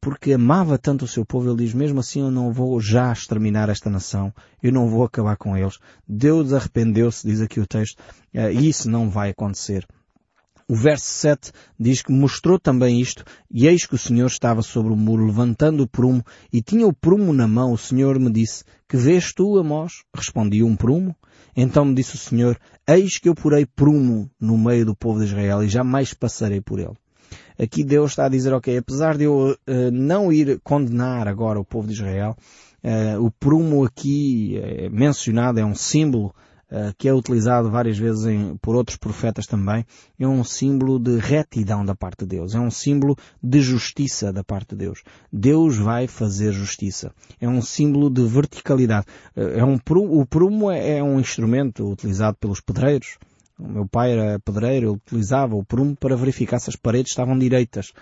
porque 0.00 0.34
amava 0.34 0.78
tanto 0.78 1.04
o 1.04 1.08
seu 1.08 1.26
povo, 1.26 1.50
Ele 1.50 1.64
diz, 1.64 1.74
mesmo 1.74 1.98
assim 1.98 2.20
eu 2.20 2.30
não 2.30 2.52
vou 2.52 2.80
já 2.80 3.12
exterminar 3.12 3.68
esta 3.68 3.90
nação. 3.90 4.32
Eu 4.62 4.70
não 4.70 4.88
vou 4.88 5.02
acabar 5.02 5.36
com 5.36 5.56
eles. 5.56 5.80
Deus 6.06 6.52
arrependeu-se, 6.52 7.26
diz 7.26 7.40
aqui 7.40 7.58
o 7.58 7.66
texto, 7.66 8.00
eh, 8.32 8.52
e 8.52 8.68
isso 8.68 8.88
não 8.88 9.10
vai 9.10 9.30
acontecer. 9.30 9.84
O 10.72 10.74
verso 10.74 11.04
7 11.04 11.52
diz 11.78 12.00
que 12.00 12.10
mostrou 12.10 12.58
também 12.58 12.98
isto, 12.98 13.26
e 13.50 13.66
eis 13.66 13.84
que 13.84 13.94
o 13.94 13.98
Senhor 13.98 14.24
estava 14.24 14.62
sobre 14.62 14.90
o 14.90 14.96
muro, 14.96 15.26
levantando 15.26 15.82
o 15.82 15.86
prumo, 15.86 16.24
e 16.50 16.62
tinha 16.62 16.86
o 16.86 16.94
prumo 16.94 17.30
na 17.30 17.46
mão. 17.46 17.74
O 17.74 17.76
Senhor 17.76 18.18
me 18.18 18.32
disse, 18.32 18.64
que 18.88 18.96
vês 18.96 19.34
tu, 19.34 19.58
Amós? 19.58 20.02
Respondi, 20.16 20.62
um 20.62 20.74
prumo. 20.74 21.14
Então 21.54 21.84
me 21.84 21.94
disse 21.94 22.14
o 22.14 22.18
Senhor, 22.18 22.58
eis 22.88 23.18
que 23.18 23.28
eu 23.28 23.34
porei 23.34 23.66
prumo 23.66 24.30
no 24.40 24.56
meio 24.56 24.86
do 24.86 24.96
povo 24.96 25.18
de 25.18 25.26
Israel, 25.26 25.62
e 25.62 25.68
jamais 25.68 26.14
passarei 26.14 26.62
por 26.62 26.80
ele. 26.80 26.96
Aqui 27.58 27.84
Deus 27.84 28.12
está 28.12 28.24
a 28.24 28.30
dizer, 28.30 28.54
ok, 28.54 28.78
apesar 28.78 29.18
de 29.18 29.24
eu 29.24 29.50
uh, 29.50 29.90
não 29.92 30.32
ir 30.32 30.58
condenar 30.64 31.28
agora 31.28 31.60
o 31.60 31.66
povo 31.66 31.86
de 31.86 31.92
Israel, 31.92 32.34
uh, 32.82 33.22
o 33.22 33.30
prumo 33.30 33.84
aqui 33.84 34.56
uh, 34.56 34.90
mencionado 34.90 35.60
é 35.60 35.64
um 35.66 35.74
símbolo 35.74 36.34
que 36.96 37.08
é 37.08 37.14
utilizado 37.14 37.70
várias 37.70 37.98
vezes 37.98 38.24
em, 38.24 38.56
por 38.56 38.74
outros 38.74 38.96
profetas 38.96 39.46
também, 39.46 39.84
é 40.18 40.26
um 40.26 40.42
símbolo 40.42 40.98
de 40.98 41.18
retidão 41.18 41.84
da 41.84 41.94
parte 41.94 42.20
de 42.20 42.36
Deus, 42.36 42.54
é 42.54 42.60
um 42.60 42.70
símbolo 42.70 43.16
de 43.42 43.60
justiça 43.60 44.32
da 44.32 44.42
parte 44.42 44.70
de 44.70 44.76
Deus. 44.76 45.02
Deus 45.32 45.76
vai 45.76 46.06
fazer 46.06 46.52
justiça. 46.52 47.12
É 47.40 47.48
um 47.48 47.60
símbolo 47.60 48.08
de 48.08 48.24
verticalidade. 48.24 49.06
É 49.34 49.64
um, 49.64 49.78
o 50.10 50.26
prumo 50.26 50.70
é, 50.70 50.98
é 50.98 51.02
um 51.02 51.20
instrumento 51.20 51.90
utilizado 51.90 52.36
pelos 52.40 52.60
pedreiros, 52.60 53.18
o 53.62 53.68
meu 53.68 53.86
pai 53.86 54.12
era 54.12 54.40
pedreiro, 54.40 54.86
ele 54.86 54.96
utilizava 54.96 55.54
o 55.54 55.64
prumo 55.64 55.94
para 55.94 56.16
verificar 56.16 56.58
se 56.58 56.70
as 56.70 56.76
paredes 56.76 57.12
estavam 57.12 57.38
direitas. 57.38 57.92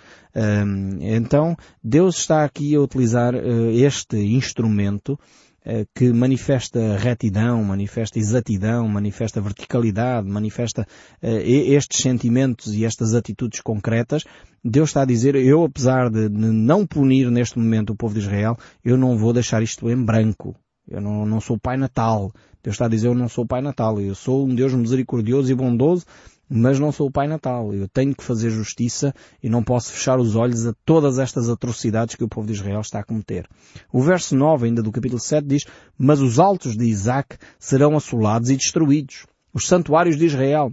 Então, 1.01 1.57
Deus 1.83 2.19
está 2.19 2.45
aqui 2.45 2.75
a 2.75 2.81
utilizar 2.81 3.35
eh, 3.35 3.73
este 3.75 4.17
instrumento 4.17 5.19
eh, 5.19 5.50
que 5.95 6.13
manifesta 6.13 6.97
retidão, 6.97 7.63
manifesta 7.63 8.19
exatidão, 8.19 8.89
manifesta 8.89 9.41
verticalidade, 9.41 10.29
manifesta 10.29 10.87
eh, 11.21 11.43
estes 11.73 12.01
sentimentos 12.01 12.75
e 12.75 12.85
estas 12.85 13.15
atitudes 13.15 13.61
concretas, 13.61 14.25
Deus 14.65 14.91
está 14.91 15.03
a 15.03 15.07
dizer, 15.07 15.35
eu 15.37 15.65
apesar 15.65 16.11
de 16.11 16.29
não 16.29 16.87
punir 16.87 17.31
neste 17.31 17.59
momento 17.59 17.91
o 17.91 17.97
povo 17.97 18.15
de 18.15 18.21
Israel, 18.21 18.57
eu 18.85 18.97
não 18.97 19.17
vou 19.17 19.33
deixar 19.33 19.63
isto 19.63 19.91
em 19.91 20.03
branco. 20.03 20.55
Eu 20.89 21.01
não, 21.01 21.25
não 21.25 21.41
sou 21.41 21.59
Pai 21.59 21.77
Natal. 21.77 22.33
Deus 22.63 22.75
está 22.75 22.87
a 22.87 22.89
dizer, 22.89 23.07
eu 23.07 23.15
não 23.15 23.29
sou 23.29 23.47
Pai 23.47 23.63
Natal. 23.63 24.01
Eu 24.01 24.15
sou 24.15 24.47
um 24.47 24.55
Deus 24.55 24.75
misericordioso 24.75 25.51
e 25.51 25.55
bondoso, 25.55 26.05
mas 26.53 26.81
não 26.81 26.91
sou 26.91 27.07
o 27.07 27.11
Pai 27.13 27.29
Natal. 27.29 27.73
Eu 27.73 27.87
tenho 27.87 28.13
que 28.13 28.25
fazer 28.25 28.51
justiça 28.51 29.15
e 29.41 29.49
não 29.49 29.63
posso 29.63 29.93
fechar 29.93 30.19
os 30.19 30.35
olhos 30.35 30.67
a 30.67 30.75
todas 30.85 31.21
estas 31.21 31.49
atrocidades 31.49 32.17
que 32.17 32.25
o 32.25 32.29
povo 32.29 32.49
de 32.49 32.55
Israel 32.55 32.81
está 32.81 32.99
a 32.99 33.05
cometer. 33.05 33.47
O 33.93 34.03
verso 34.03 34.35
9 34.35 34.67
ainda 34.67 34.83
do 34.83 34.91
capítulo 34.91 35.21
7 35.21 35.47
diz, 35.47 35.65
Mas 35.97 36.21
os 36.21 36.41
altos 36.41 36.77
de 36.77 36.85
Isaac 36.85 37.37
serão 37.57 37.97
assolados 37.97 38.51
e 38.51 38.57
destruídos. 38.57 39.27
Os 39.55 39.69
santuários 39.69 40.17
de 40.17 40.27
Israel. 40.27 40.73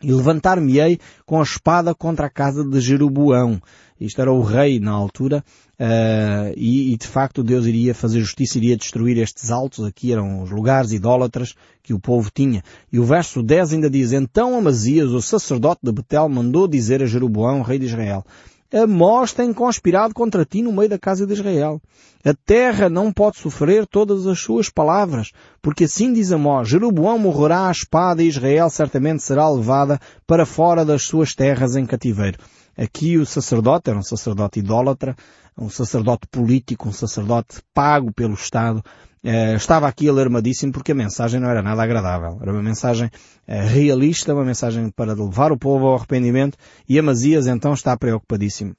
E 0.00 0.12
levantar-me-ei 0.12 1.00
com 1.26 1.40
a 1.40 1.42
espada 1.42 1.92
contra 1.92 2.26
a 2.26 2.30
casa 2.30 2.62
de 2.62 2.80
Jeroboão. 2.80 3.60
Isto 4.00 4.20
era 4.20 4.32
o 4.32 4.42
rei 4.42 4.78
na 4.78 4.92
altura, 4.92 5.44
uh, 5.78 6.52
e, 6.56 6.92
e, 6.92 6.96
de 6.96 7.06
facto 7.06 7.42
Deus 7.42 7.66
iria 7.66 7.94
fazer 7.94 8.20
justiça, 8.20 8.58
iria 8.58 8.76
destruir 8.76 9.18
estes 9.18 9.50
altos, 9.50 9.84
aqui 9.84 10.12
eram 10.12 10.42
os 10.42 10.50
lugares 10.50 10.92
idólatras 10.92 11.54
que 11.82 11.92
o 11.92 11.98
povo 11.98 12.30
tinha. 12.32 12.62
E 12.92 12.98
o 13.00 13.04
verso 13.04 13.42
10 13.42 13.72
ainda 13.72 13.90
diz, 13.90 14.12
Então 14.12 14.56
Amazias, 14.56 15.10
o 15.10 15.20
sacerdote 15.20 15.80
de 15.82 15.90
Betel, 15.90 16.28
mandou 16.28 16.68
dizer 16.68 17.02
a 17.02 17.06
Jeroboão, 17.06 17.62
rei 17.62 17.78
de 17.78 17.86
Israel, 17.86 18.24
Amós 18.70 19.32
tem 19.32 19.50
conspirado 19.50 20.12
contra 20.12 20.44
ti 20.44 20.60
no 20.60 20.70
meio 20.70 20.90
da 20.90 20.98
casa 20.98 21.26
de 21.26 21.32
Israel. 21.32 21.80
A 22.22 22.34
terra 22.34 22.90
não 22.90 23.10
pode 23.10 23.38
sofrer 23.38 23.86
todas 23.86 24.26
as 24.26 24.40
suas 24.40 24.68
palavras, 24.68 25.32
porque 25.62 25.84
assim 25.84 26.12
diz 26.12 26.32
Amós, 26.32 26.68
Jeroboão 26.68 27.18
morrerá 27.18 27.68
à 27.68 27.70
espada 27.70 28.22
e 28.22 28.28
Israel 28.28 28.68
certamente 28.68 29.22
será 29.22 29.48
levada 29.48 29.98
para 30.26 30.44
fora 30.44 30.84
das 30.84 31.04
suas 31.04 31.34
terras 31.34 31.76
em 31.76 31.86
cativeiro. 31.86 32.38
Aqui 32.78 33.18
o 33.18 33.26
sacerdote 33.26 33.90
era 33.90 33.98
um 33.98 34.02
sacerdote 34.02 34.60
idólatra, 34.60 35.16
um 35.58 35.68
sacerdote 35.68 36.28
político, 36.30 36.88
um 36.88 36.92
sacerdote 36.92 37.60
pago 37.74 38.12
pelo 38.12 38.34
Estado, 38.34 38.80
eh, 39.24 39.54
estava 39.56 39.88
aqui 39.88 40.08
alarmadíssimo 40.08 40.72
porque 40.72 40.92
a 40.92 40.94
mensagem 40.94 41.40
não 41.40 41.50
era 41.50 41.60
nada 41.60 41.82
agradável. 41.82 42.38
Era 42.40 42.52
uma 42.52 42.62
mensagem 42.62 43.10
eh, 43.46 43.62
realista, 43.62 44.32
uma 44.32 44.44
mensagem 44.44 44.90
para 44.90 45.12
levar 45.12 45.50
o 45.50 45.58
povo 45.58 45.86
ao 45.86 45.96
arrependimento 45.96 46.56
e 46.88 46.98
Amazias 46.98 47.48
então 47.48 47.74
está 47.74 47.96
preocupadíssimo. 47.96 48.74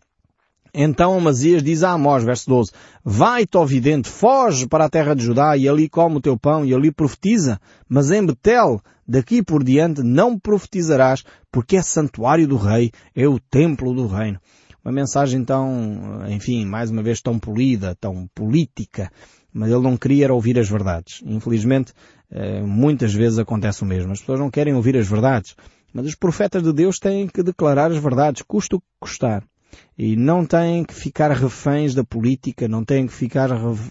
Então 0.74 1.18
Amazias 1.18 1.64
diz 1.64 1.84
a 1.84 1.92
Amós, 1.92 2.24
verso 2.24 2.50
12, 2.50 2.72
Vai-te, 3.04 3.58
ó 3.58 3.66
vidente, 3.66 4.08
foge 4.08 4.68
para 4.68 4.86
a 4.86 4.90
terra 4.90 5.16
de 5.16 5.24
Judá 5.24 5.58
e 5.58 5.68
ali 5.68 5.90
come 5.90 6.18
o 6.18 6.22
teu 6.22 6.38
pão 6.38 6.66
e 6.66 6.74
ali 6.74 6.92
profetiza, 6.92 7.60
mas 7.88 8.12
em 8.12 8.26
Betel, 8.26 8.82
daqui 9.08 9.44
por 9.44 9.64
diante, 9.64 10.04
não 10.04 10.38
profetizarás, 10.38 11.24
porque 11.52 11.78
é 11.78 11.82
santuário 11.82 12.48
do 12.48 12.58
rei, 12.58 12.92
é 13.16 13.28
o 13.28 13.40
templo 13.40 13.94
do 13.94 14.08
reino. 14.08 14.40
Uma 14.84 14.94
mensagem 14.94 15.44
tão, 15.44 16.24
enfim, 16.30 16.66
mais 16.66 16.90
uma 16.90 17.04
vez 17.04 17.22
tão 17.22 17.38
polida, 17.38 17.98
tão 18.00 18.28
política, 18.34 19.12
mas 19.54 19.72
ele 19.72 19.82
não 19.82 19.98
queria 19.98 20.32
ouvir 20.34 20.58
as 20.58 20.70
verdades. 20.70 21.22
Infelizmente, 21.26 21.92
eh, 22.32 22.62
muitas 22.62 23.14
vezes 23.14 23.40
acontece 23.40 23.84
o 23.84 23.86
mesmo. 23.86 24.12
As 24.12 24.20
pessoas 24.20 24.40
não 24.40 24.50
querem 24.50 24.74
ouvir 24.74 24.96
as 24.96 25.08
verdades, 25.08 25.56
mas 25.94 26.06
os 26.06 26.16
profetas 26.16 26.64
de 26.64 26.72
Deus 26.72 26.98
têm 26.98 27.28
que 27.28 27.44
declarar 27.44 27.92
as 27.92 27.98
verdades, 27.98 28.44
custa 28.48 28.76
o 28.76 28.80
que 28.80 28.86
custar. 29.00 29.44
E 29.98 30.16
não 30.16 30.46
têm 30.46 30.84
que 30.84 30.94
ficar 30.94 31.32
reféns 31.32 31.94
da 31.94 32.04
política, 32.04 32.68
não 32.68 32.86
têm 32.86 33.06
que 33.08 33.14
ficar 33.14 33.50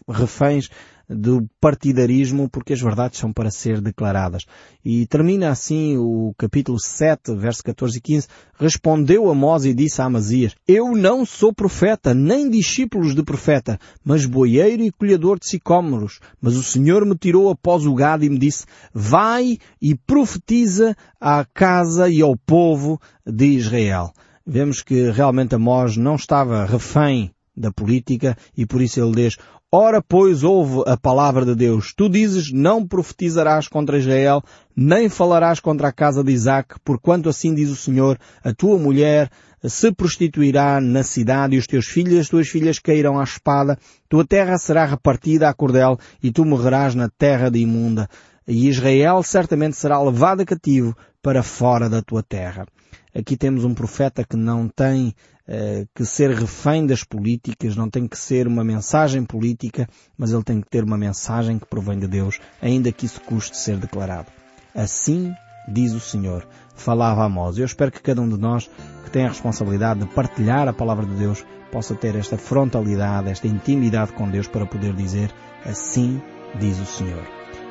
reféns 0.09 0.71
do 1.09 1.49
partidarismo, 1.61 2.49
porque 2.51 2.75
as 2.75 2.81
verdades 2.81 3.19
são 3.19 3.33
para 3.33 3.51
ser 3.51 3.81
declaradas. 3.81 4.45
E 4.85 5.07
termina 5.07 5.51
assim 5.51 5.97
o 5.97 6.35
capítulo 6.37 6.79
7, 6.79 7.35
verso 7.35 7.65
14 7.65 7.97
e 7.97 8.01
15. 8.01 8.29
Respondeu 8.59 9.31
Amós 9.31 9.65
e 9.65 9.73
disse 9.73 10.03
a 10.03 10.05
Amazias, 10.05 10.55
Eu 10.67 10.93
não 10.93 11.25
sou 11.25 11.53
profeta, 11.53 12.13
nem 12.13 12.51
discípulos 12.51 13.15
de 13.15 13.23
profeta, 13.23 13.79
mas 14.05 14.27
boieiro 14.27 14.83
e 14.83 14.93
colhedor 14.93 15.39
de 15.39 15.49
sicômoros. 15.49 16.21
Mas 16.41 16.57
o 16.57 16.63
Senhor 16.63 17.07
me 17.07 17.17
tirou 17.17 17.49
após 17.49 17.87
o 17.87 17.95
gado 17.95 18.25
e 18.25 18.31
me 18.31 18.39
disse, 18.39 18.67
Vai 18.93 19.59
e 19.81 19.95
profetiza 19.95 20.95
à 21.21 21.45
casa 21.45 22.09
e 22.09 22.21
ao 22.21 22.37
povo 22.37 23.01
de 23.27 23.47
Israel 23.47 24.13
vemos 24.49 24.81
que 24.83 25.11
realmente 25.11 25.55
Amós 25.55 25.99
não 25.99 26.17
estava 26.17 26.65
refém 26.65 27.31
da 27.55 27.71
política 27.71 28.35
e 28.57 28.65
por 28.65 28.81
isso 28.81 28.99
ele 28.99 29.13
diz, 29.15 29.37
Ora, 29.71 30.01
pois, 30.01 30.43
ouve 30.43 30.83
a 30.87 30.97
palavra 30.97 31.45
de 31.45 31.55
Deus. 31.55 31.93
Tu 31.95 32.09
dizes, 32.09 32.51
não 32.51 32.89
profetizarás 32.89 33.69
contra 33.69 33.99
Israel, 33.99 34.43
nem 34.75 35.11
falarás 35.11 35.61
contra 35.61 35.89
a 35.89 35.93
casa 35.93 36.25
de 36.25 36.33
Isaac, 36.33 36.77
porquanto 36.83 37.29
assim 37.29 37.55
diz 37.55 37.69
o 37.69 37.77
Senhor, 37.77 38.19
a 38.43 38.55
tua 38.55 38.79
mulher 38.79 39.31
se 39.63 39.93
prostituirá 39.93 40.81
na 40.81 41.03
cidade 41.03 41.55
e 41.55 41.59
os 41.59 41.67
teus 41.67 41.87
filhos 41.87 42.15
e 42.15 42.19
as 42.21 42.29
tuas 42.31 42.49
filhas 42.49 42.79
cairão 42.79 43.21
à 43.21 43.25
espada, 43.25 43.79
tua 44.09 44.25
terra 44.25 44.57
será 44.57 44.87
repartida 44.87 45.51
a 45.51 45.53
cordel 45.53 45.99
e 46.23 46.33
tu 46.33 46.47
morrerás 46.47 46.95
na 46.95 47.11
terra 47.11 47.51
de 47.51 47.59
imunda. 47.59 48.09
E 48.49 48.67
Israel 48.67 49.23
certamente 49.23 49.77
será 49.77 50.01
levado 50.03 50.41
a 50.41 50.45
cativo 50.47 50.97
para 51.23 51.43
fora 51.43 51.87
da 51.87 52.01
tua 52.01 52.23
terra. 52.23 52.67
Aqui 53.15 53.37
temos 53.37 53.63
um 53.63 53.75
profeta 53.75 54.25
que 54.25 54.39
não 54.39 54.67
tem 54.67 55.09
uh, 55.47 55.87
que 55.95 56.07
ser 56.07 56.31
refém 56.31 56.87
das 56.87 57.05
políticas, 57.05 57.77
não 57.77 57.91
tem 57.91 58.09
que 58.09 58.17
ser 58.17 58.47
uma 58.47 58.65
mensagem 58.65 59.23
política, 59.23 59.87
mas 60.17 60.33
ele 60.33 60.43
tem 60.43 60.63
que 60.63 60.71
ter 60.71 60.83
uma 60.83 60.97
mensagem 60.97 61.59
que 61.59 61.67
provém 61.67 61.99
de 61.99 62.07
Deus, 62.07 62.41
ainda 62.63 62.91
que 62.91 63.05
isso 63.05 63.21
custe 63.21 63.55
ser 63.55 63.77
declarado. 63.77 64.29
Assim 64.75 65.31
diz 65.71 65.93
o 65.93 66.01
Senhor, 66.01 66.49
falava 66.75 67.25
Amós. 67.25 67.59
Eu 67.59 67.67
espero 67.67 67.93
que 67.93 68.01
cada 68.01 68.23
um 68.23 68.29
de 68.29 68.39
nós 68.39 68.71
que 69.05 69.11
tem 69.11 69.27
a 69.27 69.29
responsabilidade 69.29 70.01
de 70.01 70.07
partilhar 70.07 70.67
a 70.67 70.73
palavra 70.73 71.05
de 71.05 71.15
Deus 71.17 71.45
possa 71.71 71.95
ter 71.95 72.15
esta 72.17 72.39
frontalidade, 72.39 73.29
esta 73.29 73.47
intimidade 73.47 74.13
com 74.13 74.31
Deus 74.31 74.47
para 74.47 74.65
poder 74.65 74.95
dizer 74.95 75.31
assim 75.67 76.19
diz 76.59 76.79
o 76.79 76.87
Senhor. 76.87 77.38